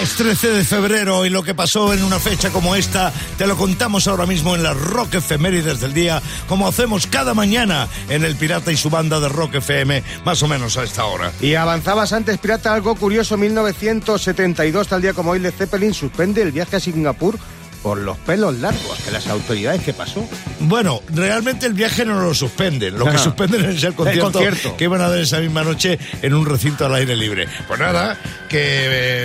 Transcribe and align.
Es 0.00 0.14
13 0.16 0.50
de 0.50 0.64
febrero 0.64 1.24
y 1.24 1.30
lo 1.30 1.42
que 1.42 1.54
pasó 1.54 1.94
en 1.94 2.04
una 2.04 2.18
fecha 2.18 2.50
como 2.50 2.76
esta 2.76 3.14
te 3.38 3.46
lo 3.46 3.56
contamos 3.56 4.06
ahora 4.06 4.26
mismo 4.26 4.54
en 4.54 4.62
las 4.62 4.76
Rock 4.76 5.14
Efemérides 5.14 5.80
del 5.80 5.94
día, 5.94 6.20
como 6.48 6.68
hacemos 6.68 7.06
cada 7.06 7.32
mañana 7.32 7.88
en 8.10 8.22
El 8.22 8.36
Pirata 8.36 8.70
y 8.70 8.76
su 8.76 8.90
banda 8.90 9.20
de 9.20 9.30
Rock 9.30 9.54
FM, 9.54 10.02
más 10.24 10.42
o 10.42 10.48
menos 10.48 10.76
a 10.76 10.82
esta 10.82 11.06
hora. 11.06 11.32
Y 11.40 11.54
avanzabas 11.54 12.12
antes, 12.12 12.36
Pirata, 12.36 12.74
algo 12.74 12.94
curioso, 12.94 13.38
1972, 13.38 14.86
tal 14.86 15.00
día 15.00 15.14
como 15.14 15.30
hoy, 15.30 15.38
Led 15.38 15.54
Zeppelin 15.54 15.94
suspende 15.94 16.42
el 16.42 16.52
viaje 16.52 16.76
a 16.76 16.80
Singapur 16.80 17.38
por 17.86 17.98
los 17.98 18.18
pelos 18.18 18.58
largos. 18.58 18.98
Que 19.04 19.12
las 19.12 19.28
autoridades, 19.28 19.80
¿qué 19.80 19.92
pasó? 19.92 20.28
Bueno, 20.58 21.00
realmente 21.14 21.66
el 21.66 21.72
viaje 21.72 22.04
no 22.04 22.20
lo 22.20 22.34
suspenden. 22.34 22.98
Lo 22.98 23.04
que 23.04 23.12
Ah. 23.12 23.18
suspenden 23.18 23.64
es 23.66 23.84
el 23.84 23.94
concierto, 23.94 24.32
concierto. 24.32 24.76
que 24.76 24.84
iban 24.84 25.00
a 25.02 25.08
dar 25.08 25.20
esa 25.20 25.38
misma 25.38 25.62
noche 25.62 25.96
en 26.20 26.34
un 26.34 26.44
recinto 26.46 26.84
al 26.84 26.96
aire 26.96 27.14
libre. 27.14 27.46
Pues 27.68 27.78
nada, 27.78 28.18
que 28.48 28.58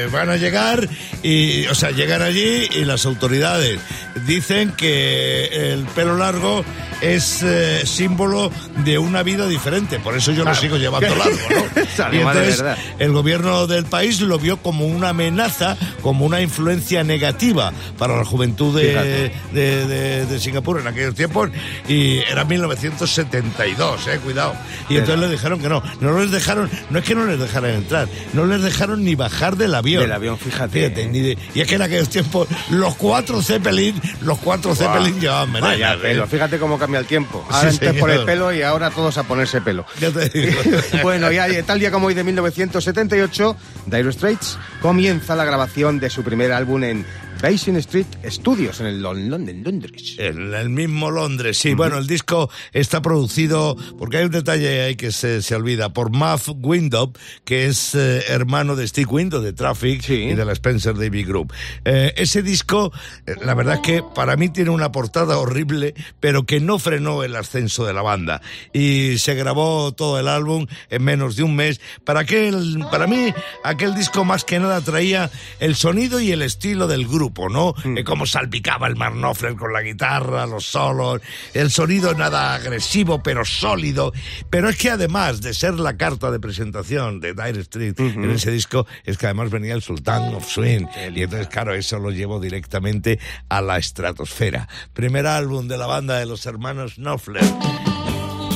eh, 0.03 0.07
van 0.11 0.29
a 0.29 0.35
llegar 0.35 0.87
y, 1.23 1.65
o 1.69 1.73
sea, 1.73 1.89
llegan 1.89 2.21
allí 2.21 2.67
y 2.75 2.85
las 2.85 3.07
autoridades 3.07 3.79
dicen 4.27 4.73
que 4.77 5.71
el 5.73 5.85
pelo 5.95 6.15
largo 6.17 6.63
es 7.01 7.41
eh, 7.41 7.81
símbolo 7.87 8.51
de 8.85 8.99
una 8.99 9.23
vida 9.23 9.47
diferente. 9.47 9.97
Por 9.97 10.15
eso 10.15 10.33
yo 10.33 10.43
lo 10.45 10.53
sigo 10.53 10.77
llevando 10.77 11.09
largo, 11.15 11.35
¿no? 11.49 12.13
Y 12.13 12.17
entonces 12.17 12.63
el 12.99 13.11
gobierno 13.11 13.65
del 13.65 13.85
país 13.85 14.21
lo 14.21 14.37
vio 14.37 14.57
como 14.57 14.85
una 14.85 15.09
amenaza, 15.09 15.77
como 16.03 16.25
una 16.27 16.41
influencia 16.41 17.03
negativa 17.03 17.73
para 17.97 18.15
la 18.17 18.23
juventud 18.23 18.50
de, 18.55 18.89
Fíjate. 18.89 19.31
de, 19.53 19.85
de- 19.87 20.25
de 20.25 20.39
Singapur 20.39 20.79
en 20.79 20.87
aquellos 20.87 21.15
tiempos 21.15 21.49
y 21.87 22.17
era 22.19 22.43
1972, 22.45 24.07
eh, 24.07 24.19
cuidado. 24.23 24.53
Y 24.89 24.97
entonces 24.97 25.19
les 25.19 25.31
dijeron 25.31 25.59
que 25.59 25.69
no, 25.69 25.81
no 25.99 26.19
les 26.19 26.31
dejaron, 26.31 26.69
no 26.89 26.99
es 26.99 27.05
que 27.05 27.15
no 27.15 27.25
les 27.25 27.39
dejaran 27.39 27.71
entrar, 27.71 28.07
no 28.33 28.45
les 28.45 28.61
dejaron 28.61 29.03
ni 29.03 29.15
bajar 29.15 29.55
del 29.57 29.73
avión. 29.75 30.01
Del 30.03 30.11
avión, 30.11 30.37
fíjate, 30.37 30.85
¿eh? 30.85 31.07
ni 31.09 31.19
de- 31.19 31.37
y 31.53 31.61
es 31.61 31.67
que 31.67 31.75
en 31.75 31.81
aquellos 31.81 32.09
tiempos 32.09 32.47
los 32.69 32.95
cuatro 32.95 33.41
Zeppelin, 33.41 33.99
los 34.21 34.37
cuatro 34.39 34.75
Zeppelin 34.75 35.19
llevaban 35.19 35.53
Vaya 35.61 35.93
¿eh? 35.93 35.97
pelo, 36.01 36.27
fíjate 36.27 36.57
cómo 36.59 36.77
cambia 36.77 36.99
el 36.99 37.05
tiempo. 37.05 37.45
Ahora 37.49 37.71
Sí, 37.71 37.77
antes 37.85 37.99
por 37.99 38.09
el 38.11 38.25
pelo 38.25 38.51
y 38.53 38.61
ahora 38.61 38.89
todos 38.91 39.17
a 39.17 39.23
ponerse 39.23 39.61
pelo. 39.61 39.85
Ya 39.99 40.11
te 40.11 40.29
digo. 40.29 40.59
bueno, 41.03 41.31
ya 41.31 41.47
tal 41.63 41.79
día 41.79 41.91
como 41.91 42.07
hoy 42.07 42.13
de 42.13 42.23
1978, 42.23 43.55
Dire 43.87 44.11
Straits 44.11 44.57
comienza 44.81 45.35
la 45.35 45.45
grabación 45.45 45.99
de 45.99 46.09
su 46.09 46.23
primer 46.23 46.51
álbum 46.51 46.83
en 46.83 47.05
Basin 47.41 47.75
Street 47.77 48.05
Studios, 48.29 48.79
en 48.81 48.85
el 48.85 49.01
Lon- 49.01 49.29
London, 49.29 49.63
Londres. 49.63 50.15
En 50.19 50.53
el 50.53 50.69
mismo 50.69 51.09
Londres, 51.09 51.57
sí. 51.57 51.73
Bueno, 51.73 51.97
el 51.97 52.05
disco 52.05 52.51
está 52.71 53.01
producido, 53.01 53.75
porque 53.97 54.17
hay 54.17 54.25
un 54.25 54.31
detalle 54.31 54.81
ahí 54.83 54.95
que 54.95 55.11
se, 55.11 55.41
se 55.41 55.55
olvida, 55.55 55.89
por 55.91 56.11
Muff 56.11 56.49
Window, 56.55 57.11
que 57.43 57.65
es 57.65 57.95
eh, 57.95 58.23
hermano 58.27 58.75
de 58.75 58.87
Steve 58.87 59.07
Window 59.09 59.41
de 59.41 59.53
Traffic 59.53 60.01
Sí. 60.03 60.13
y 60.13 60.33
de 60.35 60.45
la 60.45 60.51
Spencer 60.53 60.93
David 60.95 61.27
Group. 61.27 61.51
Eh, 61.83 62.13
ese 62.17 62.43
disco, 62.43 62.91
eh, 63.25 63.33
la 63.43 63.55
verdad 63.55 63.75
es 63.75 63.81
que 63.81 64.03
para 64.13 64.35
mí 64.37 64.49
tiene 64.49 64.69
una 64.69 64.91
portada 64.91 65.39
horrible, 65.39 65.95
pero 66.19 66.45
que 66.45 66.59
no 66.59 66.77
frenó 66.77 67.23
el 67.23 67.35
ascenso 67.35 67.85
de 67.85 67.93
la 67.93 68.03
banda. 68.03 68.41
Y 68.71 69.17
se 69.17 69.33
grabó 69.33 69.91
todo 69.93 70.19
el 70.19 70.27
álbum 70.27 70.67
en 70.91 71.03
menos 71.03 71.35
de 71.37 71.43
un 71.43 71.55
mes. 71.55 71.81
Para, 72.05 72.19
aquel, 72.19 72.85
para 72.91 73.07
mí, 73.07 73.33
aquel 73.63 73.95
disco 73.95 74.23
más 74.25 74.43
que 74.45 74.59
nada 74.59 74.79
traía 74.81 75.31
el 75.59 75.75
sonido 75.75 76.19
y 76.19 76.31
el 76.31 76.43
estilo 76.43 76.85
del 76.87 77.07
grupo, 77.07 77.30
¿no? 77.49 77.73
Eh, 77.83 78.03
cómo 78.03 78.25
salpicaba 78.25 78.87
el 78.87 78.95
Mark 78.95 79.15
Knopfler 79.15 79.55
con 79.55 79.73
la 79.73 79.81
guitarra, 79.81 80.45
los 80.45 80.65
solos, 80.65 81.21
el 81.53 81.71
sonido 81.71 82.13
nada 82.13 82.55
agresivo, 82.55 83.23
pero 83.23 83.45
sólido. 83.45 84.13
Pero 84.49 84.69
es 84.69 84.77
que 84.77 84.89
además 84.89 85.41
de 85.41 85.53
ser 85.53 85.75
la 85.75 85.97
carta 85.97 86.31
de 86.31 86.39
presentación 86.39 87.19
de 87.19 87.33
Dire 87.33 87.61
Street 87.61 87.99
en 87.99 88.29
ese 88.29 88.51
disco, 88.51 88.85
es 89.03 89.17
que 89.17 89.25
además 89.27 89.49
venía 89.49 89.73
el 89.73 89.81
Sultan 89.81 90.33
of 90.35 90.47
Swing. 90.47 90.85
Y 91.15 91.23
entonces, 91.23 91.47
claro, 91.47 91.73
eso 91.73 91.99
lo 91.99 92.11
llevo 92.11 92.39
directamente 92.39 93.19
a 93.49 93.61
la 93.61 93.77
estratosfera. 93.77 94.67
Primer 94.93 95.27
álbum 95.27 95.67
de 95.67 95.77
la 95.77 95.87
banda 95.87 96.17
de 96.17 96.25
los 96.25 96.45
hermanos 96.45 96.95
Knopfler 96.95 97.43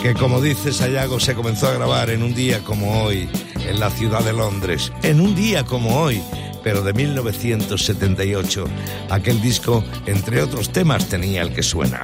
que 0.05 0.13
como 0.13 0.39
dice 0.39 0.71
Sayago 0.71 1.19
se 1.19 1.33
comenzó 1.33 1.67
a 1.67 1.73
grabar 1.73 2.11
en 2.11 2.21
un 2.21 2.35
día 2.35 2.63
como 2.63 3.01
hoy 3.03 3.27
en 3.67 3.79
la 3.79 3.89
ciudad 3.89 4.23
de 4.23 4.33
Londres, 4.33 4.91
en 5.01 5.19
un 5.19 5.33
día 5.33 5.63
como 5.63 5.99
hoy, 5.99 6.21
pero 6.65 6.81
de 6.81 6.93
1978. 6.93 8.65
Aquel 9.11 9.39
disco, 9.39 9.83
entre 10.07 10.41
otros 10.41 10.71
temas, 10.71 11.05
tenía 11.05 11.43
el 11.43 11.53
que 11.53 11.61
suena. 11.61 12.01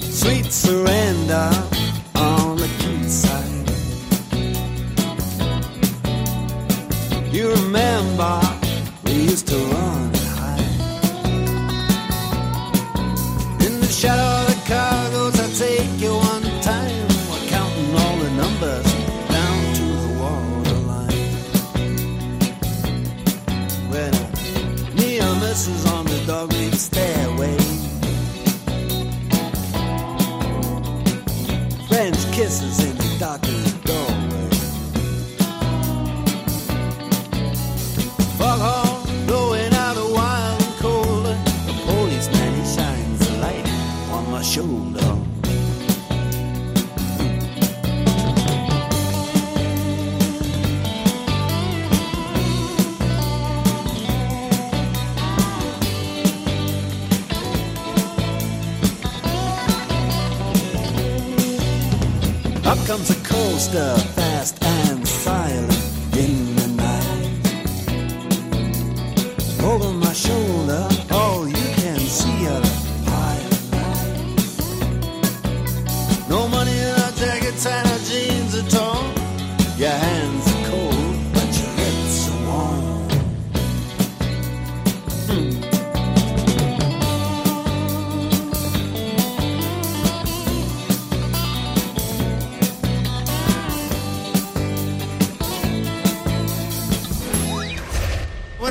Sweet 0.00 0.48
surrender 0.48 1.50
on 2.14 2.56
the 2.56 2.68
quayside. 2.78 3.68
You 7.32 7.50
remember 7.50 8.38
we 9.06 9.12
used 9.32 9.48
to 9.48 9.56
run 9.56 10.04
and 10.04 10.16
hide. 10.38 10.60
In 13.66 13.80
the 13.80 13.88
shadow 13.88 14.22
of 14.22 14.46
the 14.46 14.54
cargoes, 14.68 14.93
stairway. 26.76 27.56
French 31.88 32.32
kisses 32.32 32.84
in 32.84 32.96
the 32.96 33.16
darkened 33.18 33.84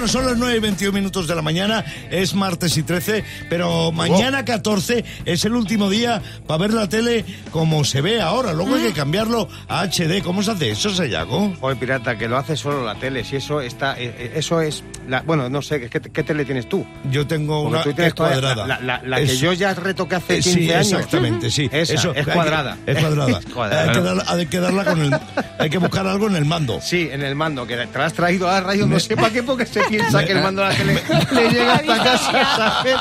Bueno, 0.03 0.12
son 0.12 0.25
las 0.25 0.38
9 0.38 0.58
y 0.58 0.59
21 0.59 0.91
minutos 0.94 1.28
de 1.28 1.34
la 1.36 1.41
mañana, 1.41 1.86
es 2.12 2.36
martes 2.36 2.75
y 2.75 2.84
13, 2.84 3.24
pero 3.50 3.94
mañana 3.94 4.44
14 4.44 5.06
es 5.24 5.46
el 5.46 5.53
último 5.56 5.90
día 5.90 6.22
para 6.46 6.58
ver 6.58 6.74
la 6.74 6.90
tele 6.90 7.24
como 7.52 7.86
se 7.86 8.02
ve 8.02 8.19
ahora. 8.19 8.52
Luego 8.52 8.75
hay 8.75 8.81
que 8.88 8.91
cambiarlo 8.91 9.47
a 9.69 9.84
HD. 9.88 10.22
¿Cómo 10.22 10.44
se 10.44 10.52
hace 10.52 10.72
eso, 10.72 10.94
Sayago? 10.94 11.53
Joder, 11.62 11.78
pirata, 11.78 12.18
que 12.18 12.28
lo 12.28 12.38
hace 12.38 12.58
solo 12.58 12.84
la 12.86 12.96
tele. 12.96 13.24
Si 13.24 13.38
eso 13.38 13.62
está. 13.62 13.94
eh, 13.97 14.14
eh, 14.18 14.31
eso 14.36 14.59
es. 14.59 14.84
la- 15.08 15.22
bueno, 15.22 15.50
no 15.50 15.61
sé, 15.61 15.90
¿qué, 15.90 16.02
qué 16.02 16.23
tele 16.23 16.44
tienes 16.44 16.67
tú? 16.67 16.85
Yo 17.09 17.26
tengo 17.26 17.64
Porque 17.64 17.76
una 17.76 17.84
tú 17.84 17.94
tienes 17.94 18.08
es 18.09 18.14
cuadrada. 18.14 18.67
La, 18.67 18.79
la- 18.82 19.02
la 19.05 19.17
que 19.20 19.38
yo 19.38 19.53
ya 19.53 19.73
retoqué 19.73 20.16
hace 20.16 20.34
Eh, 20.35 20.41
15 20.41 20.52
sí, 20.59 20.72
años. 20.73 20.91
exactamente, 20.91 21.50
sí. 21.50 21.70
Esa, 21.72 21.94
Eso, 21.94 22.11
es 22.11 22.17
hay 22.17 22.26
que- 22.26 22.32
cuadrada. 22.32 22.78
es 22.85 23.00
cuadrada. 23.00 23.40
Es 23.40 23.46
cuadrada. 23.46 23.84
Hay, 23.84 23.94
que 23.94 24.02
darla, 24.02 24.26
hay 24.28 24.46
que 24.47 24.59
darla 24.59 24.84
con 24.85 25.02
el. 25.02 25.20
Hay 25.59 25.70
que 25.70 25.78
buscar 25.78 26.05
algo 26.08 26.28
en 26.28 26.35
el 26.35 26.44
mando. 26.44 26.79
Sí, 26.82 27.08
en 27.09 27.22
el 27.22 27.35
mando, 27.35 27.66
que 27.66 27.78
te 27.78 27.97
la 27.97 28.05
has 28.08 28.14
traído 28.14 28.50
a 28.50 28.53
la 28.55 28.61
radio, 28.61 28.85
no 28.85 29.00
sé 29.00 29.16
para 29.16 29.29
qué, 29.29 29.44
porque 29.44 29.66
se 29.66 29.82
piensa 29.97 30.25
que 30.25 30.31
el 30.31 30.41
mando 30.41 30.61
de 30.63 30.67
la 30.69 30.75
tele 30.75 31.03
le 31.31 31.49
llega 31.49 31.73
hasta 31.75 32.03
casa, 32.03 32.55
¿sabes? 32.55 32.95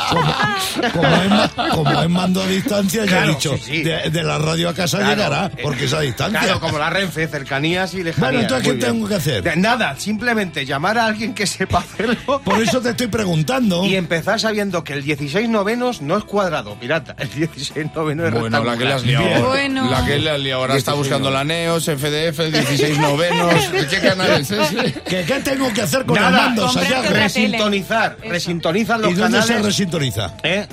Como 0.93 1.07
es, 1.07 1.71
como 1.75 2.03
es 2.03 2.09
mando 2.09 2.43
a 2.43 2.47
distancia, 2.47 3.05
ya 3.05 3.09
Claro, 3.11 3.27
he 3.33 3.35
dicho, 3.35 3.57
sí, 3.57 3.63
sí. 3.65 3.83
De, 3.83 4.11
de 4.11 4.23
la 4.23 4.39
radio 4.39 4.69
a 4.69 4.75
casa 4.75 4.99
Claro, 4.99 5.15
llegará, 5.15 5.47
eh, 5.47 5.61
porque 5.63 5.85
es 5.85 5.93
a 5.93 6.01
distancia. 6.01 6.41
Claro, 6.41 6.61
como 6.61 6.79
la 6.79 6.91
Renfe, 6.91 7.27
cercanías 7.29 7.95
y 7.95 8.03
lejanías. 8.03 8.21
Bueno, 8.21 8.41
entonces, 8.41 8.67
¿qué 8.69 8.75
bien. 8.75 8.87
tengo 8.93 9.09
que 9.09 9.15
hacer? 9.15 9.43
De- 9.43 9.57
Nada, 9.57 9.95
simplemente 9.99 10.65
llamar 10.67 10.99
a 10.99 11.07
alguien 11.07 11.35
que 11.35 11.47
sepa 11.47 11.79
hacerlo. 11.79 12.41
Por 12.43 12.61
eso 12.63 12.81
te 12.81 12.91
estoy 12.91 13.07
preguntando. 13.09 13.85
Y 13.85 13.97
empezar 13.97 14.41
sabiendo 14.41 14.83
que 14.85 14.93
el 14.95 15.03
16 15.05 15.49
novenos 15.49 16.01
no 16.03 16.17
es 16.17 16.25
cuadrado, 16.25 16.75
pirata. 16.77 17.15
El 17.19 17.31
16 17.31 17.87
noveno 17.95 18.27
es 18.27 18.33
Bueno, 18.35 18.65
la 18.65 18.77
que 18.77 18.85
le 18.85 18.93
has 18.93 19.05
liado. 19.05 19.25
ahora. 19.27 19.49
Bueno. 19.49 19.91
La 19.91 20.05
que 20.05 20.19
le 20.19 20.31
has 20.31 20.41
liado. 20.41 20.61
Ahora 20.63 20.77
está 20.77 20.93
16 20.93 20.99
buscando 20.99 21.31
la 21.31 21.45
NEOS, 21.45 21.85
FDF, 21.85 22.39
16 22.53 22.99
novenos. 22.99 23.55
¿Qué 23.91 23.99
canal 24.01 24.41
es 24.41 24.51
ese? 24.51 24.93
¿Qué, 25.09 25.25
qué 25.25 25.41
tengo 25.41 25.73
que 25.73 25.83
hacer 25.83 26.05
con 26.05 26.17
el 26.17 26.23
Nada, 26.23 26.43
mando? 26.47 26.69
Tele. 26.89 27.11
Resintonizar, 27.11 28.17
resintonizan 28.23 29.01
los 29.03 29.11
¿Y 29.13 29.15
dónde 29.15 29.41
se 29.43 29.49
canales. 29.49 29.67
resintoniza? 29.67 30.35
¿Eh? 30.43 30.67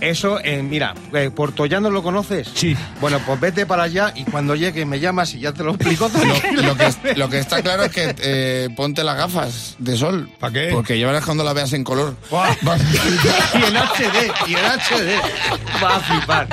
Eso, 0.00 0.38
eh, 0.44 0.62
mira, 0.62 0.94
eh, 1.12 1.28
Puerto 1.34 1.66
Llano 1.66 1.90
lo 1.90 2.04
conoces. 2.04 2.48
Sí. 2.54 2.76
Bueno, 3.00 3.20
pues 3.26 3.40
vete 3.40 3.66
para 3.66 3.82
allá 3.82 4.12
y 4.14 4.22
cuando 4.24 4.54
llegue 4.54 4.86
me 4.86 5.00
llamas 5.00 5.34
y 5.34 5.40
ya 5.40 5.52
te 5.52 5.64
lo 5.64 5.72
explico. 5.74 6.08
Lo, 6.54 6.62
lo 6.62 6.76
que, 6.76 7.14
lo 7.16 7.28
que 7.28 7.38
está 7.40 7.60
claro 7.62 7.82
es 7.82 7.90
que 7.90 8.14
eh, 8.20 8.68
ponte 8.76 9.02
las 9.02 9.16
gafas 9.16 9.74
de 9.80 9.96
sol. 9.96 10.30
¿Pa 10.38 10.52
qué? 10.52 10.70
Porque 10.72 10.98
ya 11.00 11.06
verás 11.08 11.24
cuando 11.24 11.42
la 11.42 11.52
veas 11.52 11.72
en 11.72 11.82
color. 11.82 12.16
Buah. 12.30 12.54
y 12.62 13.56
en 13.56 13.76
HD, 13.76 14.32
y 14.46 14.52
en 14.54 14.64
HD. 14.66 15.82
Va 15.82 15.96
a 15.96 16.00
flipar. 16.00 16.48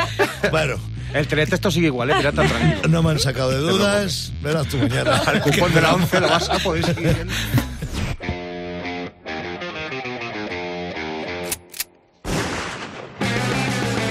Bueno, 0.50 0.78
El 1.14 1.28
teletexto 1.28 1.70
sigue 1.70 1.88
igual, 1.88 2.10
¿eh? 2.10 2.16
Pirata, 2.18 2.44
tranquilo. 2.48 2.88
no 2.90 3.04
me 3.04 3.12
han 3.12 3.20
sacado 3.20 3.52
de 3.52 3.58
dudas. 3.60 4.32
Verás 4.42 4.68
tú 4.70 4.78
mañana. 4.80 5.18
Al 5.24 5.40
cupón 5.42 5.72
de 5.72 5.82
la 5.82 5.94
11 5.94 6.20
lo 6.20 6.28
vas 6.30 6.50
a 6.50 6.58
poder 6.58 6.84
seguir 6.84 7.28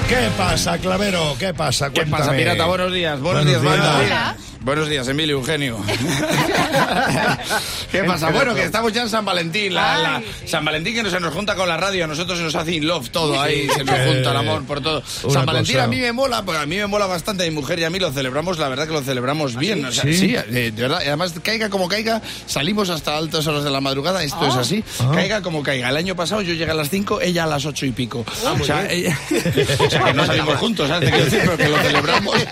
¿Qué 0.08 0.28
pasa, 0.36 0.78
Clavero? 0.78 1.34
¿Qué 1.38 1.54
pasa? 1.54 1.90
¿Qué 1.90 2.04
pasa, 2.06 2.32
pirata? 2.32 2.66
Buenos 2.66 2.92
días, 2.92 3.20
buenos, 3.20 3.44
Buenos 3.44 3.62
días, 3.62 4.08
días. 4.08 4.36
Buenos 4.64 4.88
días, 4.88 5.06
Emilio 5.08 5.36
Eugenio. 5.36 5.76
¿Qué 7.92 8.02
pasa? 8.04 8.30
Bueno, 8.30 8.54
que 8.54 8.62
estamos 8.64 8.90
ya 8.94 9.02
en 9.02 9.10
San 9.10 9.22
Valentín. 9.22 9.74
la- 9.74 9.98
la- 9.98 10.16
Ay, 10.16 10.24
sí. 10.40 10.48
San 10.48 10.64
Valentín 10.64 10.94
que 10.94 11.02
nos, 11.02 11.12
se 11.12 11.20
nos 11.20 11.34
junta 11.34 11.54
con 11.54 11.68
la 11.68 11.76
radio, 11.76 12.04
a 12.04 12.06
nosotros 12.06 12.38
se 12.38 12.44
nos 12.44 12.54
hace 12.54 12.72
in 12.76 12.86
love 12.86 13.10
todo 13.10 13.38
ahí, 13.38 13.68
se 13.68 13.84
nos 13.84 13.94
junta 13.98 14.30
el 14.30 14.36
amor 14.38 14.64
por 14.64 14.80
todo. 14.80 15.02
una 15.24 15.32
San 15.34 15.44
Valentín 15.44 15.74
cosa. 15.74 15.84
a 15.84 15.88
mí 15.88 16.00
me 16.00 16.12
mola, 16.12 16.42
pues 16.46 16.58
a 16.58 16.64
mí 16.64 16.76
me 16.76 16.86
mola 16.86 17.04
bastante, 17.06 17.44
a 17.44 17.46
mi 17.46 17.52
mujer 17.54 17.78
y 17.78 17.84
a 17.84 17.90
mí 17.90 17.98
lo 17.98 18.10
celebramos, 18.10 18.58
la 18.58 18.70
verdad 18.70 18.86
que 18.86 18.94
lo 18.94 19.02
celebramos 19.02 19.54
bien. 19.56 19.84
o 19.84 19.92
sea, 19.92 20.02
¿Sí? 20.04 20.14
sí, 20.14 20.34
eh, 20.34 20.72
de 20.74 20.82
verdad. 20.82 21.02
Y 21.04 21.08
además, 21.08 21.34
caiga 21.42 21.68
como 21.68 21.86
caiga, 21.86 22.22
salimos 22.46 22.88
hasta 22.88 23.18
altas 23.18 23.46
horas 23.46 23.64
de 23.64 23.70
la 23.70 23.82
madrugada, 23.82 24.22
esto 24.24 24.46
es 24.46 24.54
así. 24.54 24.82
Caiga 25.12 25.42
como 25.42 25.62
caiga. 25.62 25.90
El 25.90 25.96
año 25.98 26.16
pasado 26.16 26.40
yo 26.40 26.54
llegué 26.54 26.70
a 26.70 26.74
las 26.74 26.88
5, 26.88 27.20
ella 27.20 27.44
a 27.44 27.48
las 27.48 27.66
8 27.66 27.84
y 27.84 27.92
pico. 27.92 28.24
o, 28.60 28.64
sea, 28.64 28.90
ella- 28.90 29.18
o 29.86 29.90
sea, 29.90 30.04
que 30.04 30.14
no 30.14 30.24
salimos 30.24 30.56
juntos, 30.56 30.88
¿sabes? 30.88 31.10
Te 31.10 31.14
quiero 31.16 31.24
decir, 31.30 31.40
pero 31.44 31.56
que 31.58 31.68
lo 31.68 31.76
celebramos 31.82 32.36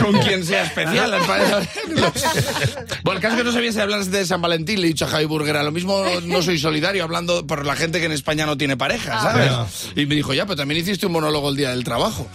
con 0.00 0.18
quien 0.20 0.44
sea 0.44 0.64
especial. 0.64 1.10
bueno, 3.02 3.18
el 3.18 3.20
caso 3.20 3.34
es 3.34 3.40
que 3.40 3.44
no 3.44 3.52
sabía 3.52 3.72
si 3.72 3.80
hablar 3.80 4.04
de 4.04 4.26
San 4.26 4.40
Valentín, 4.42 4.80
le 4.80 4.86
he 4.86 4.90
dicho 4.90 5.04
a 5.04 5.08
Javi 5.08 5.24
Burguera, 5.24 5.62
lo 5.62 5.72
mismo 5.72 6.04
no 6.24 6.42
soy 6.42 6.58
solidario 6.58 7.04
hablando 7.04 7.46
por 7.46 7.66
la 7.66 7.76
gente 7.76 8.00
que 8.00 8.06
en 8.06 8.12
España 8.12 8.46
no 8.46 8.56
tiene 8.56 8.76
pareja, 8.76 9.20
¿sabes? 9.20 9.50
Ah. 9.50 9.66
Y 9.96 10.06
me 10.06 10.14
dijo, 10.14 10.34
ya, 10.34 10.46
pero 10.46 10.56
también 10.56 10.80
hiciste 10.80 11.06
un 11.06 11.12
monólogo 11.12 11.50
el 11.50 11.56
día 11.56 11.70
del 11.70 11.84
trabajo. 11.84 12.26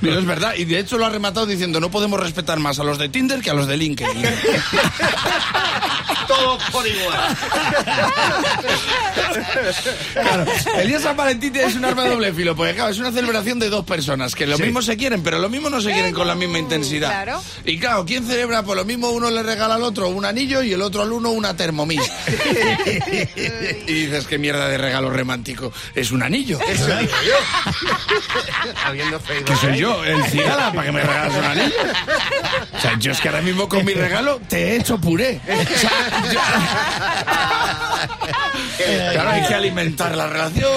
Pero 0.00 0.18
es 0.18 0.26
verdad, 0.26 0.54
y 0.56 0.64
de 0.64 0.78
hecho 0.78 0.98
lo 0.98 1.06
ha 1.06 1.10
rematado 1.10 1.46
diciendo, 1.46 1.80
no 1.80 1.90
podemos 1.90 2.20
respetar 2.20 2.58
más 2.58 2.78
a 2.78 2.84
los 2.84 2.98
de 2.98 3.08
Tinder 3.08 3.40
que 3.40 3.50
a 3.50 3.54
los 3.54 3.66
de 3.66 3.76
LinkedIn. 3.76 4.22
Todos 6.26 6.62
por 6.70 6.86
igual. 6.86 7.36
Claro, 10.12 10.44
el 10.76 10.86
día 10.86 10.98
de 10.98 11.02
San 11.02 11.16
Valentín 11.16 11.56
es 11.56 11.74
un 11.74 11.84
arma 11.84 12.04
de 12.04 12.10
doble 12.10 12.32
filo, 12.32 12.54
porque 12.54 12.74
claro, 12.74 12.90
es 12.90 12.98
una 12.98 13.10
celebración 13.10 13.58
de 13.58 13.68
dos 13.68 13.84
personas 13.84 14.34
que 14.34 14.46
lo 14.50 14.58
mismo 14.58 14.82
se 14.82 14.96
quieren, 14.96 15.22
pero 15.22 15.38
lo 15.38 15.48
mismo 15.48 15.70
no 15.70 15.80
se 15.80 15.92
quieren 15.92 16.12
con 16.14 16.26
la 16.26 16.34
misma 16.34 16.58
intensidad. 16.58 17.08
claro. 17.10 17.42
Y 17.64 17.78
claro, 17.78 18.04
¿quién 18.04 18.26
celebra? 18.26 18.62
Pues 18.62 18.76
lo 18.76 18.84
mismo 18.84 19.10
uno 19.10 19.30
le 19.30 19.42
regala 19.42 19.74
al 19.76 19.82
otro 19.82 20.08
un 20.08 20.24
anillo 20.24 20.62
y 20.62 20.72
el 20.72 20.82
otro 20.82 21.02
al 21.02 21.12
uno 21.12 21.30
una 21.30 21.56
Thermomix. 21.56 22.02
y 23.86 23.92
dices, 23.92 24.26
qué 24.26 24.38
mierda 24.38 24.68
de 24.68 24.78
regalo 24.78 25.10
romántico. 25.10 25.72
Es 25.94 26.10
un 26.10 26.22
anillo. 26.22 26.58
Habiendo 28.84 29.20
feito. 29.20 29.44
Que 29.52 29.56
soy 29.56 29.78
yo, 29.78 30.04
el 30.04 30.22
cigala, 30.24 30.72
para 30.72 30.86
que 30.86 30.92
me 30.92 31.02
regalas 31.02 31.34
un 31.36 31.44
anillo. 31.44 31.74
O 32.76 32.80
sea, 32.80 32.98
yo 32.98 33.12
es 33.12 33.20
que 33.20 33.28
ahora 33.28 33.42
mismo 33.42 33.68
con 33.68 33.84
mi 33.84 33.92
regalo 33.94 34.40
te 34.48 34.72
he 34.72 34.76
hecho 34.76 34.98
puré. 34.98 35.40
O 35.48 35.78
sea, 35.78 35.90
yo- 36.32 36.40
Claro, 39.12 39.30
hay 39.30 39.46
que 39.46 39.54
alimentar 39.54 40.16
la 40.16 40.26
relación. 40.26 40.70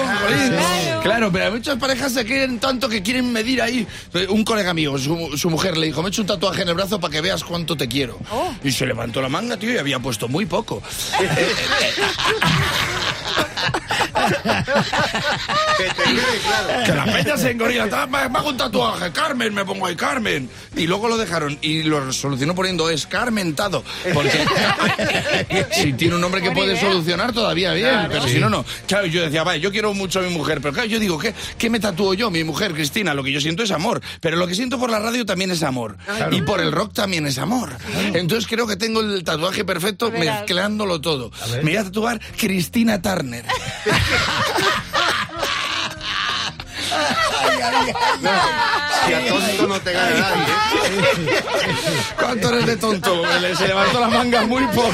Claro, 1.02 1.30
pero 1.32 1.52
muchas 1.52 1.78
parejas 1.78 2.12
se 2.12 2.24
quieren 2.24 2.58
tanto 2.58 2.88
que 2.88 3.02
quieren 3.02 3.32
medir 3.32 3.60
ahí. 3.64 3.86
Un 4.28 4.44
colega 4.44 4.72
mío, 4.74 4.96
su, 4.98 5.36
su 5.36 5.50
mujer 5.50 5.76
le 5.76 5.86
dijo, 5.86 6.02
me 6.02 6.08
he 6.08 6.10
hecho 6.10 6.22
un 6.22 6.28
tatuaje 6.28 6.62
en 6.62 6.68
el 6.68 6.74
brazo 6.74 7.00
para 7.00 7.12
que 7.12 7.20
veas 7.20 7.42
cuánto 7.44 7.76
te 7.76 7.88
quiero. 7.88 8.18
Y 8.62 8.70
se 8.72 8.86
levantó 8.86 9.20
la 9.20 9.28
manga, 9.28 9.56
tío, 9.56 9.72
y 9.72 9.78
había 9.78 9.98
puesto 9.98 10.28
muy 10.28 10.46
poco. 10.46 10.82
Que 15.76 15.84
te 15.84 16.02
quede 16.02 16.38
claro. 16.44 16.84
Que 16.86 16.92
la 16.92 17.04
peña 17.04 17.36
se 17.36 17.50
engorila. 17.50 17.88
"Ah, 17.92 18.06
Me, 18.06 18.18
hago 18.18 18.48
un 18.50 18.56
tatuaje, 18.56 19.10
Carmen, 19.12 19.52
me 19.54 19.64
pongo 19.64 19.86
ahí 19.86 19.96
Carmen. 19.96 20.48
Y 20.76 20.86
luego 20.86 21.08
lo 21.08 21.16
dejaron 21.16 21.58
y 21.62 21.82
lo 21.82 22.12
solucionó 22.12 22.54
poniendo 22.54 22.88
es 22.90 23.06
Carmentado. 23.06 23.82
Porque 24.12 24.30
si 25.72 25.92
tiene 25.94 26.14
un 26.14 26.20
nombre 26.20 26.40
que 26.42 26.50
puede 26.52 26.72
idea. 26.72 26.80
solucionar 26.80 27.32
todavía 27.32 27.72
bien, 27.72 28.06
pero 28.08 28.26
si 28.28 28.38
no, 28.38 28.48
no. 28.48 28.64
Claro, 28.86 29.06
yo 29.06 29.22
decía, 29.22 29.42
vale, 29.42 29.60
yo 29.60 29.70
quiero 29.72 29.92
mucho 29.94 30.20
a 30.20 30.22
mi 30.22 30.30
mujer, 30.30 30.60
pero 30.60 30.72
claro, 30.74 30.88
yo 30.88 30.98
digo, 30.98 31.18
¿qué, 31.18 31.34
¿qué 31.58 31.68
me 31.70 31.80
tatúo 31.80 32.14
yo? 32.14 32.30
Mi 32.30 32.44
mujer, 32.44 32.72
Cristina, 32.72 33.14
lo 33.14 33.22
que 33.24 33.32
yo 33.32 33.40
siento 33.44 33.62
es 33.62 33.70
amor. 33.70 34.00
Pero 34.20 34.36
lo 34.36 34.46
que 34.46 34.54
siento 34.54 34.78
por 34.78 34.90
la 34.90 34.98
radio 34.98 35.24
también 35.24 35.50
es 35.50 35.62
amor. 35.62 35.96
Y 36.32 36.42
por 36.42 36.60
el 36.60 36.72
rock 36.72 36.92
también 36.92 37.26
es 37.26 37.38
amor. 37.38 37.70
Entonces 38.12 38.48
creo 38.48 38.66
que 38.66 38.76
tengo 38.76 39.00
el 39.00 39.22
tatuaje 39.22 39.64
perfecto 39.64 40.10
mezclándolo 40.10 41.00
todo. 41.00 41.30
Me 41.62 41.62
voy 41.62 41.76
a 41.76 41.84
tatuar 41.84 42.20
Cristina 42.36 43.00
Turner. 43.00 43.44
Si 49.06 49.12
a 49.12 49.28
tonto 49.28 49.66
no 49.66 49.80
te 49.80 49.92
gana 49.92 50.10
nadie. 50.10 51.42
¿Cuánto 52.18 52.48
eres 52.50 52.66
de 52.66 52.76
tonto? 52.76 53.22
Se 53.56 53.68
levantó 53.68 54.00
la 54.00 54.08
manga 54.08 54.42
muy 54.44 54.66
poco. 54.68 54.92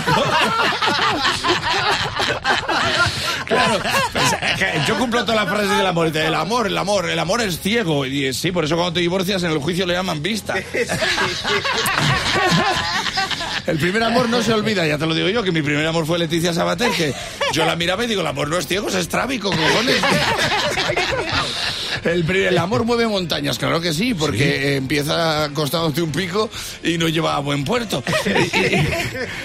Claro, 3.47 3.81
pues, 4.13 4.33
es 4.33 4.59
que 4.59 4.81
yo 4.87 4.97
cumplo 4.97 5.25
todas 5.25 5.45
las 5.45 5.53
frases 5.53 5.77
del 5.77 5.87
amor. 5.87 6.13
Dice, 6.13 6.27
El 6.27 6.35
amor, 6.35 6.67
el 6.69 6.79
amor, 6.79 7.11
el 7.11 7.19
amor 7.19 7.41
es 7.41 7.59
ciego. 7.61 8.07
Y 8.07 8.27
eh, 8.27 8.33
sí, 8.33 8.53
por 8.53 8.65
eso 8.65 8.77
cuando 8.77 8.93
te 8.93 9.01
divorcias 9.01 9.43
en 9.43 9.51
el 9.51 9.59
juicio 9.59 9.87
le 9.87 9.95
llaman 9.95 10.23
vista. 10.23 10.55
El 13.67 13.79
primer 13.79 14.03
amor 14.03 14.29
no 14.29 14.43
se 14.43 14.53
olvida, 14.53 14.87
ya 14.87 14.99
te 14.99 15.07
lo 15.07 15.15
digo 15.15 15.29
yo, 15.29 15.43
que 15.43 15.53
mi 15.53 15.63
primer 15.63 15.87
amor 15.87 16.07
fue 16.07 16.19
Leticia 16.19 16.53
Sabater, 16.53 16.91
que 16.93 17.15
yo 17.53 17.65
la 17.65 17.77
miraba 17.77 18.05
y 18.05 18.09
digo, 18.09 18.21
el 18.23 18.27
amor 18.27 18.49
no 18.49 18.57
es 18.57 18.67
ciego, 18.67 18.89
es 18.89 18.95
estrábico, 18.95 19.51
cojones. 19.51 19.97
El, 22.05 22.59
amor 22.59 22.85
mueve 22.85 23.07
montañas, 23.07 23.59
claro 23.59 23.81
que 23.81 23.93
sí, 23.93 24.15
porque 24.15 24.45
eh, 24.45 24.77
empieza 24.77 25.51
costándote 25.53 26.03
un 26.03 26.13
pico 26.13 26.51
y 26.83 26.99
no 26.99 27.09
lleva 27.09 27.37
a 27.37 27.41
buen 27.41 27.65
puerto. 27.65 28.03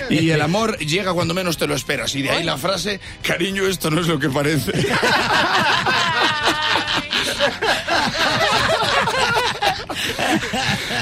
Y, 0.09 0.19
y 0.19 0.31
el 0.31 0.41
amor 0.41 0.77
llega 0.79 1.13
cuando 1.13 1.33
menos 1.33 1.57
te 1.57 1.67
lo 1.67 1.75
esperas. 1.75 2.13
Y 2.15 2.21
de 2.21 2.29
ahí 2.29 2.43
la 2.43 2.57
frase, 2.57 2.99
cariño, 3.21 3.65
esto 3.65 3.89
no 3.89 4.01
es 4.01 4.07
lo 4.07 4.19
que 4.19 4.29
parece. 4.29 4.71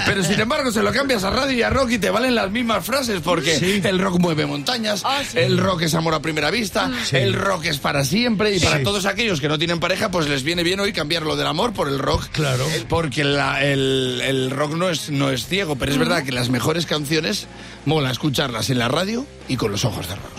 Pero 0.05 0.23
sin 0.23 0.39
embargo, 0.39 0.71
se 0.71 0.81
lo 0.83 0.91
cambias 0.91 1.23
a 1.23 1.29
radio 1.29 1.57
y 1.57 1.61
a 1.61 1.69
rock 1.69 1.91
y 1.91 1.97
te 1.97 2.09
valen 2.09 2.35
las 2.35 2.51
mismas 2.51 2.85
frases 2.85 3.21
porque 3.23 3.81
el 3.83 3.99
rock 3.99 4.19
mueve 4.19 4.45
montañas, 4.45 5.01
Ah, 5.05 5.21
sí. 5.29 5.37
el 5.37 5.57
rock 5.57 5.83
es 5.83 5.93
amor 5.95 6.13
a 6.13 6.21
primera 6.21 6.51
vista, 6.51 6.91
el 7.11 7.33
rock 7.33 7.65
es 7.65 7.77
para 7.79 8.03
siempre 8.05 8.55
y 8.55 8.59
para 8.59 8.83
todos 8.83 9.05
aquellos 9.05 9.39
que 9.41 9.47
no 9.47 9.57
tienen 9.57 9.79
pareja, 9.79 10.11
pues 10.11 10.27
les 10.27 10.43
viene 10.43 10.63
bien 10.63 10.79
hoy 10.79 10.93
cambiar 10.93 11.23
lo 11.23 11.35
del 11.35 11.47
amor 11.47 11.73
por 11.73 11.87
el 11.87 11.99
rock. 11.99 12.27
Claro. 12.31 12.65
Porque 12.89 13.23
la- 13.23 13.63
el, 13.63 14.21
el 14.23 14.51
rock 14.51 14.73
no 14.75 14.89
es, 14.89 15.09
no 15.09 15.29
es 15.29 15.47
ciego, 15.47 15.75
pero 15.75 15.91
es 15.91 15.97
verdad 15.97 16.23
que 16.23 16.31
las 16.31 16.49
mejores 16.49 16.85
canciones 16.85 17.47
mola 17.85 18.11
escucharlas 18.11 18.69
en 18.69 18.79
la 18.79 18.87
radio 18.87 19.25
y 19.47 19.57
con 19.57 19.71
los 19.71 19.85
ojos 19.85 20.05
cerrados. 20.07 20.31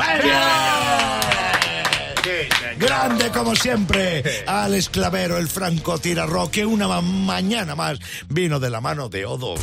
Grande 2.78 3.30
como 3.30 3.54
siempre, 3.54 4.22
Alex 4.46 4.88
Clavero, 4.88 5.38
el 5.38 5.48
franco 5.48 5.98
tira 5.98 6.26
que 6.50 6.66
una 6.66 6.88
ma- 6.88 7.00
mañana 7.00 7.74
más 7.74 7.98
vino 8.28 8.58
de 8.60 8.70
la 8.70 8.80
mano 8.80 9.08
de 9.08 9.26
O2. 9.26 9.58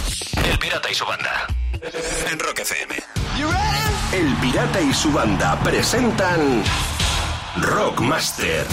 El 0.52 0.58
Pirata 0.60 0.90
y 0.90 0.96
su 0.96 1.06
banda. 1.06 1.48
En 2.32 2.40
Rock 2.40 2.60
FM. 2.60 2.96
El 4.14 4.36
Pirata 4.36 4.82
y 4.82 4.94
su 4.94 5.12
banda 5.12 5.60
presentan 5.64 6.64
Rockmaster. 7.58 8.66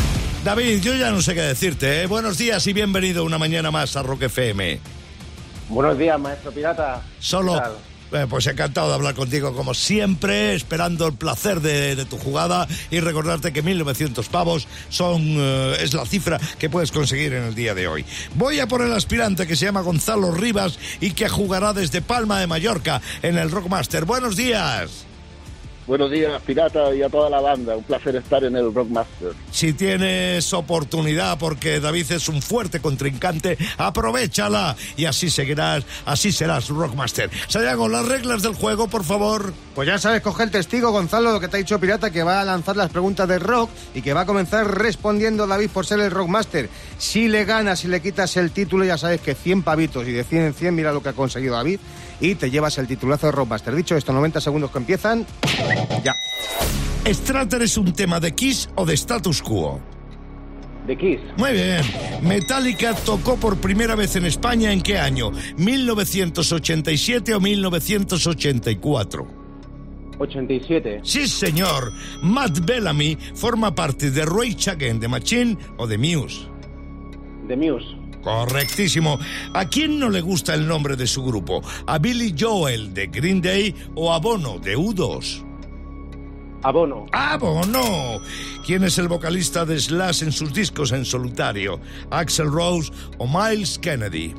David, 0.44 0.80
yo 0.82 0.94
ya 0.94 1.10
no 1.10 1.20
sé 1.22 1.34
qué 1.34 1.42
decirte. 1.42 2.02
¿eh? 2.02 2.06
Buenos 2.06 2.38
días 2.38 2.66
y 2.66 2.72
bienvenido 2.72 3.24
una 3.24 3.38
mañana 3.38 3.70
más 3.70 3.96
a 3.96 4.02
Rock 4.02 4.22
FM. 4.22 4.78
Buenos 5.68 5.98
días, 5.98 6.18
maestro 6.18 6.50
pirata. 6.52 7.02
Solo, 7.18 7.54
¿Qué 7.54 7.60
tal? 7.60 7.72
Eh, 8.12 8.26
pues 8.28 8.46
encantado 8.46 8.88
de 8.88 8.94
hablar 8.94 9.14
contigo 9.14 9.54
como 9.54 9.74
siempre, 9.74 10.54
esperando 10.54 11.06
el 11.06 11.14
placer 11.14 11.60
de, 11.60 12.04
tu 12.06 12.16
jugada 12.18 12.66
y 12.90 13.00
recordarte 13.00 13.52
que 13.52 13.62
1.900 13.64 14.26
pavos 14.28 14.68
son 14.88 15.22
eh, 15.22 15.76
es 15.80 15.94
la 15.94 16.06
cifra 16.06 16.40
que 16.58 16.70
puedes 16.70 16.92
conseguir 16.92 17.32
en 17.32 17.44
el 17.44 17.54
día 17.54 17.74
de 17.74 17.88
hoy. 17.88 18.04
Voy 18.34 18.60
a 18.60 18.68
por 18.68 18.82
el 18.82 18.92
aspirante 18.92 19.46
que 19.46 19.56
se 19.56 19.66
llama 19.66 19.80
Gonzalo 19.80 20.30
Rivas 20.30 20.78
y 21.00 21.12
que 21.12 21.28
jugará 21.28 21.72
desde 21.72 22.02
Palma 22.02 22.40
de 22.40 22.46
Mallorca 22.46 23.00
en 23.22 23.38
el 23.38 23.50
Rockmaster. 23.50 24.04
Buenos 24.04 24.36
días. 24.36 25.07
Buenos 25.88 26.10
días, 26.10 26.42
pirata, 26.42 26.94
y 26.94 27.02
a 27.02 27.08
toda 27.08 27.30
la 27.30 27.40
banda. 27.40 27.74
Un 27.74 27.82
placer 27.82 28.14
estar 28.14 28.44
en 28.44 28.54
el 28.56 28.74
Rockmaster. 28.74 29.32
Si 29.50 29.72
tienes 29.72 30.52
oportunidad, 30.52 31.38
porque 31.38 31.80
David 31.80 32.12
es 32.12 32.28
un 32.28 32.42
fuerte 32.42 32.80
contrincante, 32.80 33.56
aprovechala 33.78 34.76
y 34.98 35.06
así 35.06 35.30
seguirás, 35.30 35.86
así 36.04 36.30
serás 36.30 36.68
Rockmaster. 36.68 37.30
Sayago, 37.48 37.88
las 37.88 38.06
reglas 38.06 38.42
del 38.42 38.54
juego, 38.54 38.88
por 38.88 39.02
favor. 39.02 39.54
Pues 39.74 39.88
ya 39.88 39.96
sabes, 39.96 40.20
coge 40.20 40.42
el 40.42 40.50
testigo, 40.50 40.90
Gonzalo, 40.90 41.32
lo 41.32 41.40
que 41.40 41.48
te 41.48 41.56
ha 41.56 41.58
dicho 41.58 41.80
Pirata, 41.80 42.10
que 42.10 42.22
va 42.22 42.42
a 42.42 42.44
lanzar 42.44 42.76
las 42.76 42.90
preguntas 42.90 43.26
de 43.26 43.38
rock 43.38 43.70
y 43.94 44.02
que 44.02 44.12
va 44.12 44.22
a 44.22 44.26
comenzar 44.26 44.66
respondiendo 44.66 45.46
David 45.46 45.70
por 45.70 45.86
ser 45.86 46.00
el 46.00 46.10
Rockmaster. 46.10 46.68
Si 46.98 47.28
le 47.28 47.46
ganas 47.46 47.82
y 47.86 47.88
le 47.88 48.02
quitas 48.02 48.36
el 48.36 48.50
título, 48.50 48.84
ya 48.84 48.98
sabes 48.98 49.22
que 49.22 49.34
100 49.34 49.62
pavitos 49.62 50.06
y 50.06 50.12
de 50.12 50.24
100 50.24 50.42
en 50.42 50.54
100, 50.54 50.74
mira 50.74 50.92
lo 50.92 51.02
que 51.02 51.08
ha 51.08 51.14
conseguido 51.14 51.54
David, 51.54 51.80
y 52.20 52.34
te 52.34 52.50
llevas 52.50 52.78
el 52.78 52.86
titulazo 52.86 53.26
de 53.26 53.32
Rockmaster. 53.32 53.74
Dicho 53.74 53.96
esto, 53.96 54.12
90 54.12 54.40
segundos 54.40 54.70
que 54.70 54.78
empiezan, 54.78 55.26
ya. 56.04 56.14
¿Strater 57.06 57.62
es 57.62 57.76
un 57.78 57.92
tema 57.92 58.20
de 58.20 58.34
Kiss 58.34 58.68
o 58.74 58.84
de 58.84 58.94
status 58.94 59.42
quo? 59.42 59.80
De 60.86 60.96
Kiss, 60.96 61.20
Muy 61.36 61.52
bien. 61.52 61.82
Metallica 62.22 62.94
tocó 62.94 63.36
por 63.36 63.58
primera 63.58 63.94
vez 63.94 64.16
en 64.16 64.24
España 64.24 64.72
en 64.72 64.80
qué 64.80 64.98
año? 64.98 65.30
¿1987 65.58 67.34
o 67.34 67.40
1984? 67.40 69.26
87. 70.18 71.00
Sí, 71.04 71.28
señor. 71.28 71.92
Matt 72.22 72.60
Bellamy 72.64 73.16
forma 73.34 73.74
parte 73.74 74.10
de 74.10 74.24
Rage 74.24 74.70
Against 74.70 75.00
the 75.02 75.08
Machine 75.08 75.56
o 75.76 75.86
de 75.86 75.98
Muse. 75.98 76.48
De 77.46 77.56
Muse, 77.56 77.86
Correctísimo. 78.22 79.18
¿A 79.54 79.66
quién 79.68 79.98
no 79.98 80.08
le 80.10 80.20
gusta 80.20 80.54
el 80.54 80.66
nombre 80.66 80.96
de 80.96 81.06
su 81.06 81.24
grupo? 81.24 81.62
¿A 81.86 81.98
Billy 81.98 82.34
Joel 82.38 82.92
de 82.92 83.06
Green 83.06 83.40
Day 83.40 83.74
o 83.94 84.12
a 84.12 84.18
Bono 84.18 84.58
de 84.58 84.76
U2? 84.76 85.44
Abono, 86.62 87.06
¡Ah, 87.12 87.36
Bono! 87.36 88.20
¿Quién 88.66 88.82
es 88.82 88.98
el 88.98 89.06
vocalista 89.06 89.64
de 89.64 89.78
Slash 89.78 90.24
en 90.24 90.32
sus 90.32 90.52
discos 90.52 90.90
en 90.90 91.04
solitario? 91.04 91.80
¿Axel 92.10 92.50
Rose 92.50 92.92
o 93.18 93.28
Miles 93.28 93.78
Kennedy? 93.78 94.34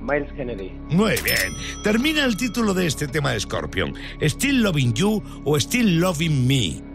Miles 0.00 0.32
Kennedy. 0.32 0.72
Muy 0.88 1.14
bien. 1.22 1.54
Termina 1.82 2.24
el 2.24 2.36
título 2.36 2.72
de 2.72 2.86
este 2.86 3.06
tema 3.06 3.32
de 3.32 3.40
Scorpion. 3.40 3.94
¿Still 4.22 4.62
Loving 4.62 4.94
You 4.94 5.22
o 5.44 5.60
Still 5.60 6.00
Loving 6.00 6.46
Me? 6.46 6.93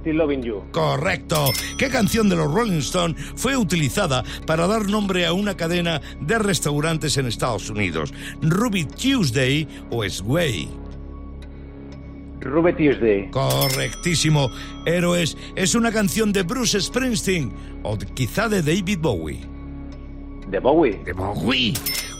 Still 0.00 0.16
Loving 0.16 0.42
You. 0.42 0.62
Correcto. 0.72 1.52
¿Qué 1.76 1.88
canción 1.88 2.28
de 2.28 2.36
los 2.36 2.52
Rolling 2.52 2.78
Stones 2.78 3.16
fue 3.36 3.56
utilizada 3.56 4.24
para 4.46 4.66
dar 4.66 4.88
nombre 4.88 5.26
a 5.26 5.32
una 5.32 5.56
cadena 5.56 6.00
de 6.20 6.38
restaurantes 6.38 7.16
en 7.16 7.26
Estados 7.26 7.70
Unidos? 7.70 8.12
¿Ruby 8.42 8.84
Tuesday 8.84 9.66
o 9.90 10.08
Sway? 10.08 10.68
Ruby 12.40 12.72
Tuesday. 12.72 13.30
Correctísimo. 13.30 14.50
Héroes 14.86 15.36
es 15.56 15.74
una 15.74 15.90
canción 15.90 16.32
de 16.32 16.42
Bruce 16.42 16.80
Springsteen 16.80 17.52
o 17.82 17.98
quizá 17.98 18.48
de 18.48 18.62
David 18.62 18.98
Bowie. 19.00 19.40
De 20.48 20.58
Bowie. 20.60 21.02
De 21.04 21.12
Bowie. 21.12 21.74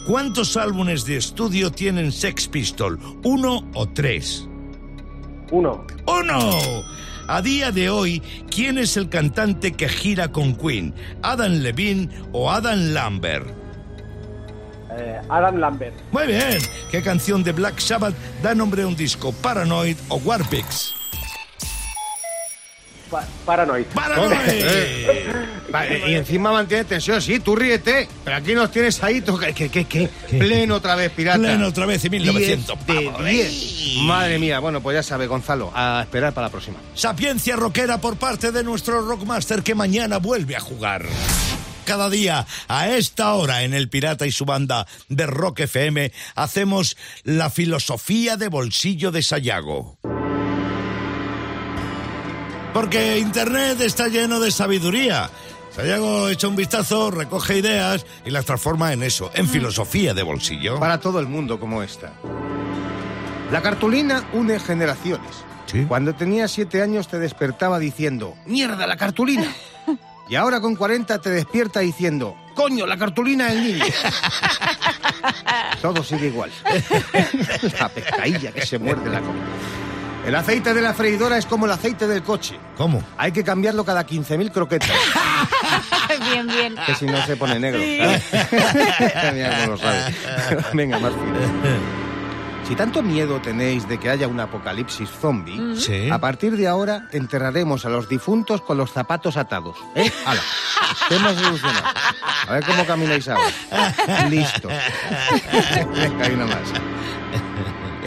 ¿Cuántos 0.05 0.57
álbumes 0.57 1.05
de 1.05 1.17
estudio 1.17 1.71
tienen 1.71 2.11
Sex 2.11 2.47
Pistol? 2.47 2.99
¿Uno 3.23 3.63
o 3.73 3.87
tres? 3.87 4.47
Uno. 5.51 5.85
¡Uno! 6.05 6.39
A 7.29 7.43
día 7.43 7.71
de 7.71 7.91
hoy, 7.91 8.23
¿quién 8.49 8.79
es 8.79 8.97
el 8.97 9.07
cantante 9.07 9.73
que 9.73 9.87
gira 9.87 10.31
con 10.31 10.55
Queen? 10.55 10.95
¿Adam 11.21 11.61
Levine 11.61 12.09
o 12.31 12.49
Adam 12.49 12.91
Lambert? 12.91 13.47
Eh, 14.97 15.21
Adam 15.29 15.57
Lambert. 15.57 15.93
Muy 16.11 16.25
bien. 16.25 16.57
¿Qué 16.89 17.03
canción 17.03 17.43
de 17.43 17.51
Black 17.51 17.77
Sabbath 17.77 18.15
da 18.41 18.55
nombre 18.55 18.81
a 18.81 18.87
un 18.87 18.95
disco? 18.95 19.31
¿Paranoid 19.31 19.97
o 20.07 20.15
Warpix? 20.15 20.98
Pa- 23.09 23.25
Paranoid. 23.45 23.85
¡Paranoid! 23.87 24.39
Vale, 25.71 26.09
y 26.09 26.15
encima 26.15 26.51
mantiene 26.51 26.83
tensión, 26.83 27.21
sí, 27.21 27.39
tú 27.39 27.55
ríete, 27.55 28.07
pero 28.23 28.37
aquí 28.37 28.53
nos 28.53 28.71
tienes 28.71 29.03
ahí, 29.03 29.21
que, 29.55 29.69
que, 29.69 29.85
que, 29.85 30.09
pleno 30.29 30.75
otra 30.75 30.95
vez, 30.95 31.11
pirata. 31.11 31.37
Pleno 31.39 31.67
otra 31.67 31.85
vez 31.85 32.03
y 32.05 32.09
1900. 32.09 32.85
10 32.85 32.99
de 32.99 33.05
Vamos, 33.05 33.25
10. 33.25 33.47
ey. 33.47 33.97
Madre 34.01 34.39
mía, 34.39 34.59
bueno, 34.59 34.81
pues 34.81 34.95
ya 34.95 35.03
sabe, 35.03 35.27
Gonzalo, 35.27 35.71
a 35.75 35.99
esperar 36.01 36.33
para 36.33 36.47
la 36.47 36.51
próxima. 36.51 36.77
Sapiencia 36.95 37.55
rockera 37.55 37.99
por 38.01 38.17
parte 38.17 38.51
de 38.51 38.63
nuestro 38.63 39.01
Rockmaster 39.01 39.61
que 39.61 39.75
mañana 39.75 40.17
vuelve 40.17 40.55
a 40.55 40.59
jugar. 40.59 41.05
Cada 41.85 42.09
día, 42.09 42.45
a 42.67 42.89
esta 42.89 43.33
hora, 43.33 43.63
en 43.63 43.73
El 43.73 43.89
Pirata 43.89 44.25
y 44.27 44.31
su 44.31 44.45
banda 44.45 44.85
de 45.07 45.25
Rock 45.27 45.61
FM, 45.61 46.11
hacemos 46.35 46.97
la 47.23 47.49
filosofía 47.49 48.37
de 48.37 48.47
bolsillo 48.47 49.11
de 49.11 49.21
Sayago. 49.23 49.97
Porque 52.73 53.17
Internet 53.17 53.81
está 53.81 54.07
lleno 54.07 54.39
de 54.39 54.51
sabiduría. 54.51 55.29
Sayago 55.75 56.29
echa 56.29 56.47
un 56.47 56.55
vistazo, 56.55 57.11
recoge 57.11 57.57
ideas 57.57 58.05
y 58.25 58.31
las 58.31 58.45
transforma 58.45 58.93
en 58.93 59.03
eso, 59.03 59.31
en 59.33 59.47
filosofía 59.47 60.13
de 60.13 60.23
bolsillo. 60.23 60.79
Para 60.79 60.99
todo 60.99 61.19
el 61.19 61.27
mundo 61.27 61.59
como 61.59 61.81
esta. 61.83 62.13
La 63.51 63.61
cartulina 63.61 64.23
une 64.33 64.59
generaciones. 64.59 65.43
Sí. 65.65 65.85
Cuando 65.87 66.15
tenías 66.15 66.51
siete 66.51 66.81
años 66.81 67.07
te 67.07 67.19
despertaba 67.19 67.79
diciendo, 67.79 68.35
¡mierda, 68.45 68.87
la 68.87 68.97
cartulina! 68.97 69.53
Y 70.29 70.35
ahora 70.35 70.61
con 70.61 70.75
40 70.75 71.19
te 71.21 71.31
despierta 71.31 71.79
diciendo, 71.79 72.35
¡coño, 72.53 72.85
la 72.85 72.97
cartulina 72.97 73.47
del 73.47 73.63
niño! 73.63 73.85
Todo 75.81 76.03
sigue 76.03 76.27
igual. 76.27 76.51
la 77.79 77.89
pescadilla 77.89 78.51
que 78.51 78.63
se 78.63 78.77
muerde 78.77 79.09
la 79.09 79.21
comida. 79.21 79.43
El 80.25 80.35
aceite 80.35 80.73
de 80.73 80.81
la 80.81 80.93
freidora 80.93 81.37
es 81.37 81.45
como 81.45 81.65
el 81.65 81.71
aceite 81.71 82.07
del 82.07 82.21
coche. 82.23 82.59
¿Cómo? 82.77 83.03
Hay 83.17 83.31
que 83.31 83.43
cambiarlo 83.43 83.83
cada 83.83 84.05
15.000 84.05 84.51
croquetas. 84.51 84.89
bien, 86.31 86.47
bien. 86.47 86.75
Que 86.85 86.93
si 86.95 87.05
no 87.05 87.25
se 87.25 87.35
pone 87.35 87.59
negro. 87.59 87.79
¿sabes? 87.79 88.23
Mira 89.33 89.57
cómo 89.61 89.71
lo 89.71 89.77
sabe. 89.77 90.15
Venga, 90.73 90.99
más 90.99 91.13
fino. 91.13 91.99
Si 92.67 92.75
tanto 92.75 93.01
miedo 93.01 93.41
tenéis 93.41 93.87
de 93.87 93.97
que 93.99 94.11
haya 94.11 94.27
un 94.27 94.39
apocalipsis 94.39 95.09
zombie, 95.09 95.75
Sí. 95.75 96.07
a 96.11 96.19
partir 96.19 96.55
de 96.55 96.67
ahora 96.67 97.07
enterraremos 97.11 97.85
a 97.85 97.89
los 97.89 98.07
difuntos 98.07 98.61
con 98.61 98.77
los 98.77 98.91
zapatos 98.91 99.37
atados. 99.37 99.77
¿Eh? 99.95 100.11
¡Hala! 100.27 100.41
Tema 101.07 101.33
solucionado. 101.33 101.87
A 102.47 102.51
ver 102.53 102.63
cómo 102.65 102.85
camináis 102.85 103.27
ahora. 103.27 103.49
Listo. 104.29 104.67
Venga, 105.95 106.25
hay 106.25 106.33
una 106.33 106.45
más. 106.45 106.59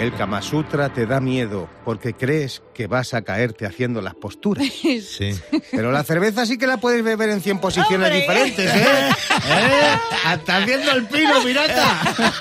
El 0.02 0.12
Kama 0.14 0.42
Sutra 0.42 0.92
te 0.92 1.06
da 1.06 1.20
miedo 1.20 1.68
porque 1.84 2.12
crees 2.12 2.60
que 2.74 2.88
vas 2.88 3.14
a 3.14 3.22
caerte 3.22 3.66
haciendo 3.66 4.02
las 4.02 4.16
posturas. 4.16 4.66
Sí. 4.82 5.32
Pero 5.70 5.92
la 5.92 6.02
cerveza 6.02 6.44
sí 6.44 6.58
que 6.58 6.66
la 6.66 6.78
puedes 6.78 7.04
beber 7.04 7.30
en 7.30 7.40
100 7.40 7.58
posiciones 7.60 8.08
Hombre. 8.08 8.20
diferentes, 8.20 8.74
¿eh? 8.74 8.84
¿Eh? 9.48 9.98
Hasta 10.24 10.56
haciendo 10.56 10.90
el 10.92 11.06
pino, 11.06 11.42
pirata. 11.44 12.00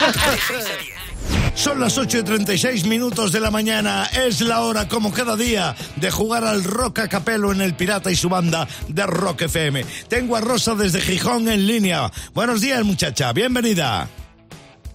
Son 1.53 1.80
las 1.80 1.98
8 1.98 2.20
y 2.20 2.24
36 2.24 2.86
minutos 2.86 3.32
de 3.32 3.39
la 3.39 3.51
mañana. 3.51 4.06
Es 4.06 4.41
la 4.41 4.62
hora, 4.62 4.88
como 4.88 5.12
cada 5.12 5.36
día, 5.36 5.75
de 5.98 6.10
jugar 6.10 6.44
al 6.46 6.63
rock 6.63 7.00
a 7.00 7.08
capelo 7.08 7.51
en 7.51 7.62
el 7.62 7.75
Pirata 7.75 8.10
y 8.10 8.15
su 8.15 8.30
banda 8.30 8.68
de 8.88 9.06
Rock 9.06 9.44
FM. 9.44 9.86
Tengo 10.08 10.36
a 10.36 10.41
Rosa 10.41 10.74
desde 10.75 11.01
Gijón 11.01 11.48
en 11.50 11.68
línea. 11.68 12.12
Buenos 12.34 12.62
días, 12.62 12.84
muchacha. 12.84 13.34
Bienvenida. 13.34 14.08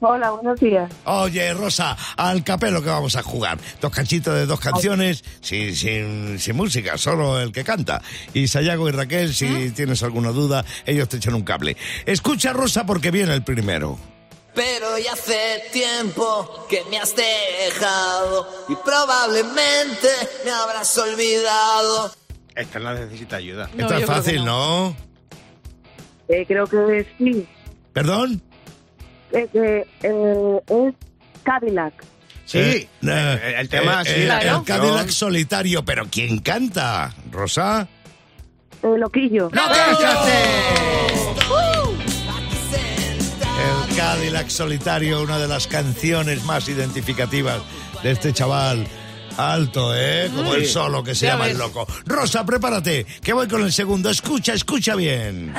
Hola, 0.01 0.31
buenos 0.31 0.61
días. 0.61 0.91
Oye, 1.05 1.55
Rosa, 1.55 1.97
al 2.17 2.45
capelo 2.45 2.83
que 2.83 2.89
vamos 2.89 3.17
a 3.17 3.23
jugar. 3.23 3.59
Dos 3.81 3.91
cachitos 3.91 4.35
de 4.35 4.47
dos 4.47 4.61
canciones, 4.61 5.25
sin, 5.41 5.75
sin, 5.75 6.39
sin 6.39 6.57
música, 6.57 6.99
solo 6.99 7.41
el 7.41 7.53
que 7.53 7.65
canta. 7.65 8.03
Y 8.35 8.49
Sayago 8.49 8.89
y 8.89 8.93
Raquel, 8.93 9.35
si 9.35 9.71
tienes 9.71 10.03
alguna 10.03 10.31
duda, 10.31 10.65
ellos 10.85 11.09
te 11.09 11.17
echan 11.17 11.35
un 11.35 11.43
cable. 11.43 11.77
Escucha, 12.05 12.53
Rosa, 12.53 12.85
porque 12.85 13.11
viene 13.11 13.33
el 13.35 13.43
primero. 13.43 13.99
Pero 14.55 14.99
ya 14.99 15.13
hace 15.13 15.65
tiempo 15.73 16.67
que 16.69 16.83
me 16.91 16.99
has 16.99 17.15
dejado 17.15 18.49
y 18.69 18.75
probablemente 18.77 20.09
me 20.45 20.51
habrás 20.51 20.97
olvidado. 20.97 22.11
Esta 22.55 22.79
la 22.79 22.95
necesita 22.95 23.37
ayuda. 23.37 23.69
No, 23.75 23.83
Esto 23.83 23.95
yo 23.95 24.01
es 24.01 24.07
fácil, 24.07 24.45
¿no? 24.45 24.97
Eh, 26.29 26.45
creo 26.47 26.67
que 26.67 27.07
sí. 27.19 27.47
¿Perdón? 27.93 28.43
Eh, 29.37 29.49
que, 29.53 29.87
eh, 30.03 30.61
es 30.69 30.95
Cadillac. 31.43 31.93
Sí, 32.47 32.59
Eh, 32.59 32.89
eh, 33.03 33.55
el 33.59 33.69
tema, 33.69 34.05
sí, 34.05 34.13
el. 34.23 34.65
Cadillac 34.65 35.09
solitario, 35.09 35.85
pero 35.85 36.07
¿quién 36.11 36.39
canta? 36.39 37.13
¿Rosa? 37.31 37.87
Loquillo. 38.83 39.51
¡No! 39.53 39.63
El 43.59 43.97
Cadillac 43.97 44.49
solitario, 44.49 45.23
una 45.23 45.39
de 45.39 45.49
las 45.49 45.67
canciones 45.67 46.45
más 46.45 46.69
identificativas 46.69 47.61
de 48.03 48.11
este 48.13 48.33
chaval. 48.33 48.87
Alto, 49.39 49.95
¿eh? 49.95 50.31
Como 50.35 50.55
el 50.55 50.65
solo 50.67 51.03
que 51.05 51.15
se 51.15 51.27
Ya 51.27 51.33
llama 51.33 51.45
ves. 51.45 51.53
el 51.53 51.59
loco. 51.59 51.87
Rosa, 52.07 52.47
prepárate, 52.47 53.05
que 53.23 53.33
voy 53.35 53.47
con 53.49 53.63
el 53.63 53.73
segundo. 53.73 54.09
Escucha, 54.09 54.55
escucha 54.55 54.95
bien. 54.95 55.53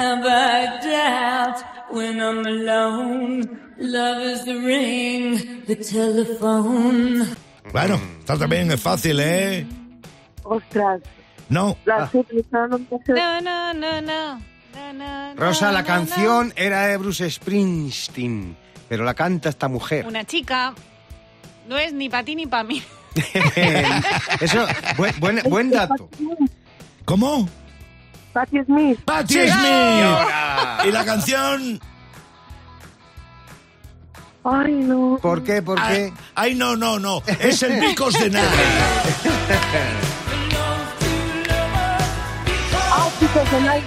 Love 3.80 4.24
is 4.24 4.44
the 4.44 4.56
ring, 4.56 5.64
the 5.66 5.76
telephone. 5.76 7.28
Bueno, 7.72 8.00
esta 8.20 8.38
también 8.38 8.72
es 8.72 8.82
fácil, 8.82 9.20
¿eh? 9.20 9.66
Ostras. 10.44 11.02
No. 11.50 11.78
La 11.86 12.10
sé, 12.10 12.26
pero 12.50 12.68
no. 12.68 12.78
No, 12.78 13.42
no, 13.42 13.74
no, 13.74 14.02
no. 14.02 14.42
No, 14.94 15.36
Rosa, 15.36 15.72
la 15.72 15.84
canción 15.84 16.54
era 16.56 16.88
de 16.88 16.98
Bruce 16.98 17.30
Springsteen, 17.30 18.56
pero 18.88 19.04
la 19.04 19.14
canta 19.14 19.50
esta 19.50 19.68
mujer. 19.68 20.06
Una 20.06 20.24
chica. 20.24 20.74
No 21.68 21.78
es 21.78 21.94
ni 21.94 22.10
para 22.10 22.24
ti 22.24 22.36
ni 22.36 22.46
para 22.46 22.64
mí. 22.64 22.82
Eso, 24.40 24.66
buen, 24.98 25.20
buen, 25.20 25.42
buen 25.50 25.70
dato. 25.72 26.10
¿Cómo? 27.06 27.50
Patti 28.34 28.64
Smith. 28.66 29.00
¡Patti. 29.04 29.34
Smith! 29.34 30.86
Y 30.86 30.92
la 30.92 31.04
canción... 31.06 31.80
Ay, 34.50 34.74
no. 34.76 35.20
¿Por 35.22 35.44
qué? 35.44 35.62
¿Por 35.62 35.78
qué? 35.88 36.14
Ay, 36.36 36.56
no, 36.56 36.76
no, 36.78 37.00
no. 37.00 37.22
Es 37.40 37.64
el 37.64 37.82
Vicos 37.82 38.14
de 38.14 38.30
Night. 38.30 38.48
De 43.38 43.62
Night. 43.62 43.86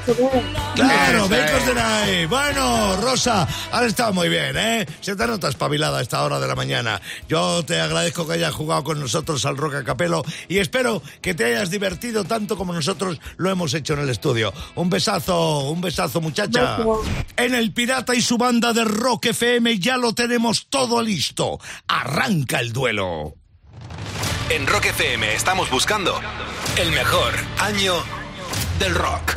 Claro, 0.76 1.25
es. 1.25 1.66
de 1.66 1.75
Night. 1.75 2.28
Bueno, 2.28 2.97
Rosa, 2.99 3.49
has 3.73 3.83
estado 3.83 4.12
muy 4.12 4.28
bien, 4.28 4.57
¿eh? 4.57 4.87
Se 5.00 5.16
te 5.16 5.26
nota 5.26 5.49
espabilada 5.49 5.99
a 5.99 6.02
esta 6.02 6.23
hora 6.23 6.38
de 6.38 6.47
la 6.47 6.54
mañana. 6.54 7.02
Yo 7.28 7.64
te 7.64 7.80
agradezco 7.80 8.28
que 8.28 8.35
hayas 8.35 8.54
jugado 8.54 8.85
con 8.85 9.00
nosotros 9.00 9.45
al 9.47 9.57
Rock 9.57 9.75
a 9.75 9.85
Capelo 9.85 10.23
y 10.47 10.59
espero 10.59 11.02
que 11.21 11.35
te 11.35 11.47
hayas 11.47 11.69
divertido 11.69 12.23
tanto 12.23 12.57
como 12.57 12.73
nosotros 12.73 13.19
lo 13.38 13.50
hemos 13.50 13.75
hecho 13.75 13.95
en 13.95 14.00
el 14.00 14.11
estudio. 14.11 14.54
Un 14.76 14.88
besazo, 14.88 15.69
un 15.71 15.80
besazo, 15.80 16.21
muchacha. 16.21 16.76
Beso. 16.76 17.02
En 17.37 17.52
el 17.52 17.73
Pirata 17.73 18.14
y 18.14 18.23
su 18.23 18.38
banda 18.38 18.73
de 18.73 18.85
Rock 18.85 19.26
FM 19.26 19.80
ya 19.80 19.97
lo 19.97 20.12
tenemos 20.14 20.69
todo 20.69 21.02
listo. 21.02 21.59
Arranca 21.88 22.61
el 22.61 22.73
duelo. 22.73 23.35
En 24.49 24.69
Rock 24.69 24.87
FM 24.87 25.35
estamos 25.35 25.69
buscando 25.71 26.21
el 26.76 26.92
mejor 26.92 27.35
año 27.59 28.19
del 28.80 28.94
rock. 28.94 29.34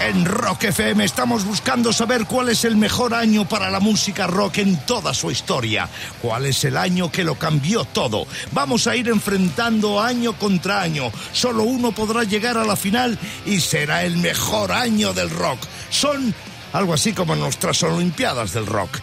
En 0.00 0.24
Rock 0.26 0.64
FM 0.64 1.04
estamos 1.04 1.44
buscando 1.44 1.92
saber 1.92 2.26
cuál 2.26 2.50
es 2.50 2.64
el 2.64 2.76
mejor 2.76 3.14
año 3.14 3.48
para 3.48 3.70
la 3.70 3.80
música 3.80 4.26
rock 4.26 4.58
en 4.58 4.76
toda 4.84 5.14
su 5.14 5.30
historia. 5.30 5.88
¿Cuál 6.20 6.46
es 6.46 6.64
el 6.64 6.76
año 6.76 7.10
que 7.10 7.24
lo 7.24 7.36
cambió 7.36 7.84
todo? 7.84 8.26
Vamos 8.52 8.86
a 8.86 8.96
ir 8.96 9.08
enfrentando 9.08 10.02
año 10.02 10.34
contra 10.34 10.82
año. 10.82 11.10
Solo 11.32 11.62
uno 11.62 11.92
podrá 11.92 12.24
llegar 12.24 12.58
a 12.58 12.64
la 12.64 12.76
final 12.76 13.18
y 13.46 13.60
será 13.60 14.02
el 14.02 14.18
mejor 14.18 14.72
año 14.72 15.14
del 15.14 15.30
rock. 15.30 15.60
Son 15.88 16.34
algo 16.72 16.92
así 16.92 17.12
como 17.12 17.36
nuestras 17.36 17.82
Olimpiadas 17.84 18.52
del 18.52 18.66
rock. 18.66 18.98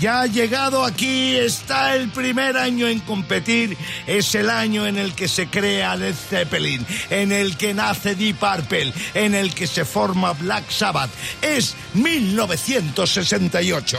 Ya 0.00 0.22
ha 0.22 0.26
llegado 0.26 0.84
aquí, 0.84 1.36
está 1.36 1.94
el 1.94 2.08
primer 2.08 2.56
año 2.56 2.88
en 2.88 3.00
competir, 3.00 3.76
es 4.06 4.34
el 4.34 4.50
año 4.50 4.86
en 4.86 4.98
el 4.98 5.14
que 5.14 5.28
se 5.28 5.46
crea 5.46 5.96
Led 5.96 6.14
Zeppelin, 6.14 6.84
en 7.10 7.32
el 7.32 7.56
que 7.56 7.74
nace 7.74 8.14
Deep 8.14 8.38
Purple, 8.38 8.92
en 9.14 9.34
el 9.34 9.54
que 9.54 9.66
se 9.66 9.84
forma 9.84 10.32
Black 10.32 10.70
Sabbath. 10.70 11.10
Es 11.40 11.74
1968. 11.94 13.98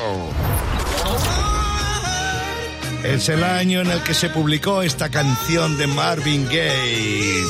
Es 3.03 3.29
el 3.29 3.43
año 3.43 3.81
en 3.81 3.91
el 3.91 4.01
que 4.01 4.15
se 4.15 4.29
publicó 4.29 4.81
esta 4.81 5.09
canción 5.09 5.77
de 5.77 5.87
Marvin 5.87 6.45
Gaye. 6.45 7.43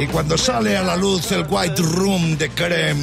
Y 0.00 0.06
cuando 0.06 0.36
sale 0.36 0.76
a 0.76 0.82
la 0.82 0.96
luz 0.96 1.30
el 1.30 1.46
White 1.48 1.82
Room 1.82 2.36
de 2.36 2.50
Creme. 2.50 3.00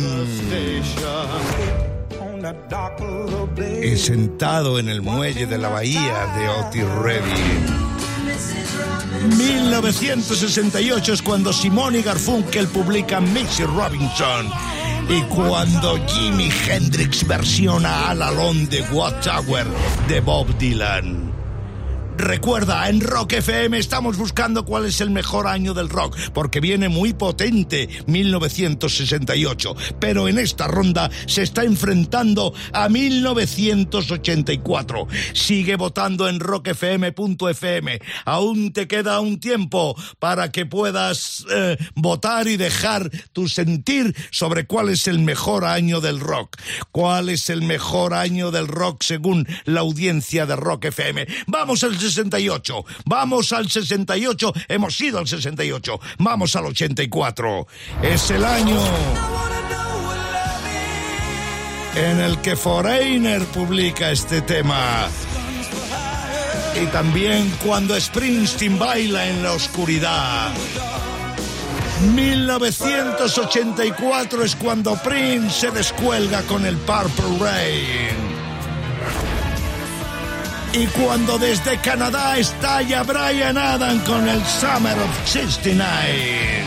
Y 3.84 3.98
sentado 3.98 4.80
en 4.80 4.90
el 4.90 5.02
muelle 5.02 5.46
de 5.46 5.58
la 5.58 5.70
bahía 5.70 6.28
de 6.38 6.50
Otis 6.50 6.90
Redding. 7.02 7.78
1968 9.38 11.14
es 11.14 11.22
cuando 11.22 11.52
Simon 11.52 11.96
y 11.96 12.02
Garfunkel 12.02 12.68
publican 12.68 13.32
Missy 13.34 13.64
Robinson. 13.64 14.50
Y 15.10 15.22
cuando 15.24 15.98
Jimi 16.08 16.50
Hendrix 16.68 17.26
versiona 17.26 18.12
All 18.12 18.22
Alone 18.22 18.66
de 18.68 18.82
Watchtower 18.92 19.66
de 20.08 20.20
Bob 20.20 20.58
Dylan. 20.58 21.47
Recuerda, 22.18 22.90
en 22.90 23.00
Rock 23.00 23.34
FM 23.34 23.78
estamos 23.78 24.18
buscando 24.18 24.66
cuál 24.66 24.86
es 24.86 25.02
el 25.02 25.12
mejor 25.12 25.46
año 25.46 25.76
del 25.76 25.88
rock, 25.88 26.18
porque 26.34 26.60
viene 26.60 26.90
muy 26.90 27.14
potente 27.14 27.88
1968, 28.08 29.76
pero 30.00 30.28
en 30.28 30.40
esta 30.40 30.68
ronda 30.68 31.12
se 31.28 31.44
está 31.44 31.64
enfrentando 31.64 32.56
a 32.74 32.90
1984. 32.90 35.08
Sigue 35.34 35.76
votando 35.76 36.28
en 36.28 36.40
rockfm.fm. 36.40 38.00
Aún 38.26 38.74
te 38.74 38.88
queda 38.88 39.20
un 39.20 39.40
tiempo 39.40 39.96
para 40.18 40.52
que 40.52 40.66
puedas 40.66 41.46
eh, 41.52 41.78
votar 41.94 42.48
y 42.48 42.58
dejar 42.58 43.12
tu 43.32 43.48
sentir 43.48 44.16
sobre 44.32 44.66
cuál 44.66 44.90
es 44.90 45.08
el 45.08 45.20
mejor 45.20 45.66
año 45.66 46.02
del 46.02 46.20
rock. 46.20 46.58
¿Cuál 46.92 47.30
es 47.30 47.52
el 47.52 47.62
mejor 47.62 48.16
año 48.16 48.50
del 48.50 48.68
rock 48.68 49.04
según 49.04 49.48
la 49.66 49.82
audiencia 49.82 50.48
de 50.48 50.56
Rock 50.56 50.86
FM? 50.86 51.28
Vamos 51.46 51.84
al 51.84 52.07
68, 52.10 52.86
vamos 53.06 53.54
al 53.54 53.70
68, 53.70 54.54
hemos 54.68 55.00
ido 55.02 55.20
al 55.20 55.28
68, 55.28 56.00
vamos 56.20 56.56
al 56.56 56.66
84. 56.66 57.68
Es 58.02 58.32
el 58.32 58.44
año 58.44 58.80
en 61.96 62.20
el 62.20 62.42
que 62.42 62.56
Foreigner 62.56 63.44
publica 63.46 64.12
este 64.12 64.42
tema. 64.42 65.08
Y 66.82 66.86
también 66.88 67.54
cuando 67.66 68.00
Springsteen 68.00 68.78
baila 68.78 69.28
en 69.28 69.42
la 69.42 69.54
oscuridad. 69.54 70.54
1984 72.14 74.44
es 74.44 74.56
cuando 74.56 74.96
Prince 74.98 75.62
se 75.62 75.72
descuelga 75.72 76.44
con 76.44 76.68
el 76.68 76.78
Purple 76.78 77.40
Rain. 77.40 78.38
Y 80.74 80.86
cuando 80.88 81.38
desde 81.38 81.78
Canadá 81.80 82.38
estalla 82.38 83.04
Brian 83.04 83.58
Adam 83.58 84.00
con 84.04 84.28
el 84.28 84.44
Summer 84.46 84.98
of 84.98 85.28
69. 85.28 86.66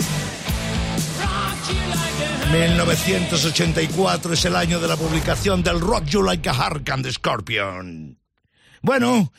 1984 2.51 4.33
es 4.33 4.45
el 4.45 4.57
año 4.57 4.81
de 4.81 4.89
la 4.89 4.97
publicación 4.97 5.63
del 5.63 5.81
Rock 5.81 6.07
You 6.07 6.23
Like 6.23 6.49
a 6.49 6.53
Hurricane 6.53 7.03
de 7.03 7.13
Scorpion. 7.13 8.19
Bueno, 8.83 9.33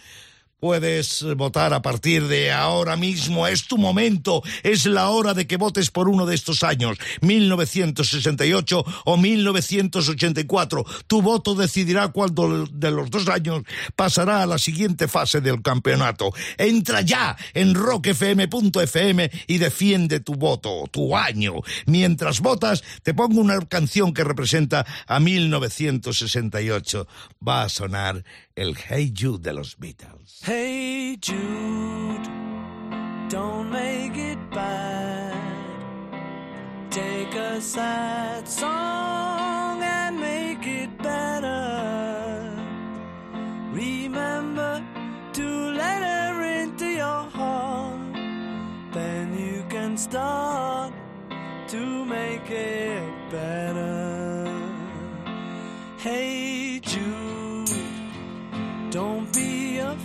puedes 0.61 1.25
votar 1.35 1.73
a 1.73 1.81
partir 1.81 2.27
de 2.27 2.51
ahora 2.51 2.95
mismo. 2.95 3.47
Es 3.47 3.67
tu 3.67 3.79
momento. 3.79 4.43
Es 4.61 4.85
la 4.85 5.09
hora 5.09 5.33
de 5.33 5.47
que 5.47 5.57
votes 5.57 5.89
por 5.89 6.07
uno 6.07 6.27
de 6.27 6.35
estos 6.35 6.61
años, 6.63 6.99
1968 7.21 8.85
o 9.05 9.17
1984. 9.17 10.85
Tu 11.07 11.21
voto 11.21 11.55
decidirá 11.55 12.09
cuál 12.09 12.29
de 12.71 12.91
los 12.91 13.09
dos 13.09 13.27
años 13.27 13.63
pasará 13.95 14.43
a 14.43 14.45
la 14.45 14.59
siguiente 14.59 15.07
fase 15.07 15.41
del 15.41 15.63
campeonato. 15.63 16.31
Entra 16.57 17.01
ya 17.01 17.35
en 17.55 17.73
rockfm.fm 17.73 19.31
y 19.47 19.57
defiende 19.57 20.19
tu 20.19 20.35
voto, 20.35 20.83
tu 20.91 21.17
año. 21.17 21.55
Mientras 21.87 22.39
votas, 22.39 22.83
te 23.01 23.15
pongo 23.15 23.41
una 23.41 23.59
canción 23.61 24.13
que 24.13 24.23
representa 24.23 24.85
a 25.07 25.19
1968. 25.19 27.07
Va 27.45 27.63
a 27.63 27.69
sonar 27.69 28.23
el 28.61 28.75
Hey 28.75 29.11
You 29.11 29.39
de 29.39 29.53
los 29.53 29.75
Beatles. 29.79 30.39
Hey 30.43 31.17
Jude, 31.19 32.29
don't 33.27 33.71
make 33.71 34.15
it 34.15 34.37
bad. 34.51 35.33
Take 36.91 37.33
a 37.33 37.59
sad 37.59 38.47
song 38.47 39.81
and 39.81 40.19
make 40.19 40.67
it 40.67 40.95
better. 40.99 42.53
Remember 43.73 44.83
to 45.33 45.47
let 45.71 46.03
her 46.03 46.61
into 46.61 46.85
your 46.85 47.23
heart. 47.31 48.13
Then 48.93 49.39
you 49.39 49.63
can 49.69 49.97
start 49.97 50.93
to 51.69 52.05
make 52.05 52.47
it 52.51 53.31
better. 53.31 54.45
Hey 55.97 56.40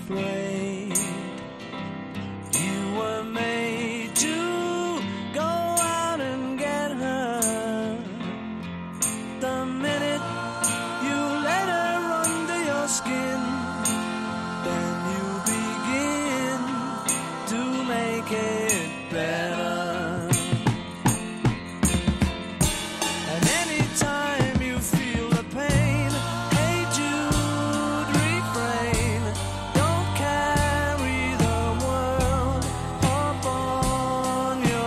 flame. 0.06 0.55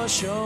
show. 0.10 0.39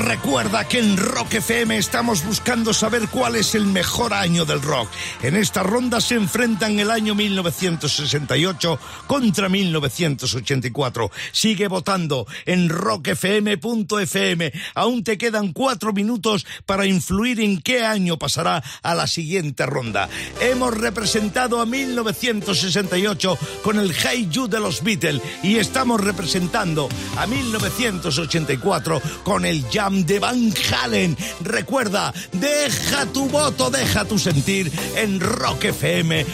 Recuerda 0.00 0.66
que 0.66 0.78
en 0.78 0.96
Rock 0.96 1.34
FM 1.34 1.76
estamos 1.76 2.24
buscando 2.24 2.72
saber 2.72 3.08
cuál 3.08 3.36
es 3.36 3.54
el 3.54 3.66
mejor 3.66 4.14
año 4.14 4.46
del 4.46 4.62
rock. 4.62 4.88
En 5.22 5.36
esta 5.36 5.62
ronda 5.62 6.00
se 6.00 6.14
enfrentan 6.14 6.80
el 6.80 6.90
año 6.90 7.14
1968 7.14 8.80
contra 9.06 9.50
1984. 9.50 11.10
Sigue 11.32 11.68
votando 11.68 12.26
en 12.46 12.70
rockfm.fm. 12.70 14.52
Aún 14.74 15.04
te 15.04 15.18
quedan 15.18 15.52
cuatro 15.52 15.92
minutos 15.92 16.46
para 16.64 16.86
influir 16.86 17.38
en 17.38 17.60
qué 17.60 17.84
año 17.84 18.18
pasará 18.18 18.64
a 18.82 18.94
la 18.94 19.06
siguiente 19.06 19.66
ronda. 19.66 20.08
Hemos 20.40 20.78
representado 20.78 21.60
a 21.60 21.66
1968 21.66 23.38
con 23.62 23.78
el 23.78 23.92
Hey 23.94 24.28
You 24.30 24.48
de 24.48 24.60
los 24.60 24.82
Beatles 24.82 25.20
y 25.42 25.56
estamos 25.56 26.00
representando 26.00 26.88
a 27.18 27.26
1984 27.26 29.02
con 29.24 29.44
el 29.44 29.62
Jam 29.70 29.89
de 29.90 30.18
Van 30.18 30.52
Halen. 30.70 31.16
Recuerda, 31.42 32.14
deja 32.32 33.06
tu 33.06 33.28
voto, 33.28 33.70
deja 33.70 34.04
tu 34.04 34.18
sentir 34.18 34.70
en 34.96 35.20
rockfm.fm, 35.20 36.32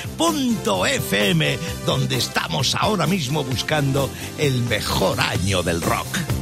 donde 1.87 2.17
estamos 2.17 2.75
ahora 2.75 3.07
mismo 3.07 3.45
buscando 3.45 4.11
el 4.39 4.61
mejor 4.63 5.21
año 5.21 5.63
del 5.63 5.81
rock. 5.81 6.36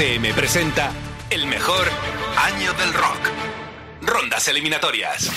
FM 0.00 0.32
presenta 0.32 0.90
el 1.28 1.46
mejor 1.46 1.86
año 2.38 2.72
del 2.72 2.90
rock. 2.94 3.18
Rondas 4.00 4.48
eliminatorias. 4.48 5.28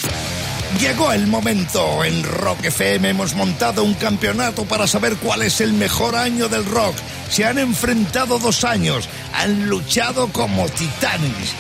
Llegó 0.80 1.12
el 1.12 1.28
momento. 1.28 2.02
En 2.06 2.24
Rock 2.24 2.64
FM 2.64 3.10
hemos 3.10 3.36
montado 3.36 3.84
un 3.84 3.94
campeonato 3.96 4.64
para 4.64 4.88
saber 4.88 5.18
cuál 5.18 5.42
es 5.42 5.60
el 5.60 5.74
mejor 5.74 6.16
año 6.16 6.48
del 6.48 6.64
rock. 6.64 6.96
Se 7.30 7.44
han 7.44 7.58
enfrentado 7.58 8.40
dos 8.40 8.64
años, 8.64 9.10
han 9.34 9.68
luchado 9.68 10.30
como 10.30 10.70
titanes. 10.70 11.54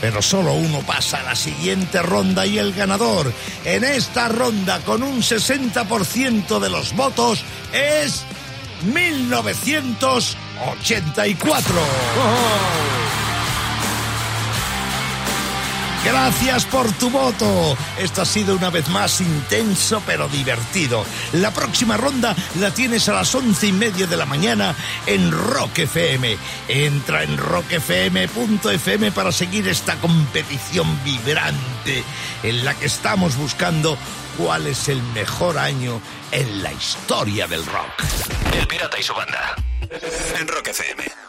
Pero 0.00 0.20
solo 0.20 0.54
uno 0.54 0.80
pasa 0.80 1.20
a 1.20 1.22
la 1.22 1.36
siguiente 1.36 2.02
ronda 2.02 2.44
y 2.46 2.58
el 2.58 2.72
ganador 2.72 3.32
en 3.64 3.84
esta 3.84 4.26
ronda 4.26 4.80
con 4.80 5.04
un 5.04 5.22
60% 5.22 6.58
de 6.58 6.68
los 6.68 6.96
votos 6.96 7.44
es 7.72 8.24
1984. 10.58 11.74
Gracias 16.04 16.64
por 16.66 16.90
tu 16.92 17.10
voto. 17.10 17.76
Esto 17.98 18.22
ha 18.22 18.24
sido 18.24 18.56
una 18.56 18.70
vez 18.70 18.88
más 18.88 19.20
intenso 19.20 20.02
pero 20.06 20.28
divertido. 20.28 21.04
La 21.32 21.50
próxima 21.50 21.96
ronda 21.96 22.34
la 22.58 22.70
tienes 22.70 23.08
a 23.08 23.14
las 23.14 23.34
once 23.34 23.66
y 23.66 23.72
media 23.72 24.06
de 24.06 24.16
la 24.16 24.24
mañana 24.24 24.74
en 25.06 25.30
Rock 25.30 25.80
FM. 25.80 26.38
Entra 26.68 27.24
en 27.24 27.36
rockfm.fm 27.36 29.12
para 29.12 29.32
seguir 29.32 29.68
esta 29.68 29.96
competición 29.96 30.98
vibrante 31.04 32.04
en 32.42 32.64
la 32.64 32.74
que 32.74 32.86
estamos 32.86 33.36
buscando 33.36 33.98
cuál 34.38 34.66
es 34.66 34.88
el 34.88 35.02
mejor 35.14 35.58
año 35.58 36.00
en 36.30 36.62
la 36.62 36.72
historia 36.72 37.46
del 37.46 37.66
rock. 37.66 38.04
El 38.58 38.66
Pirata 38.66 38.98
y 38.98 39.02
su 39.02 39.12
banda. 39.14 39.56
En 39.90 40.48
Rock 40.48 40.68
FM. 40.68 41.27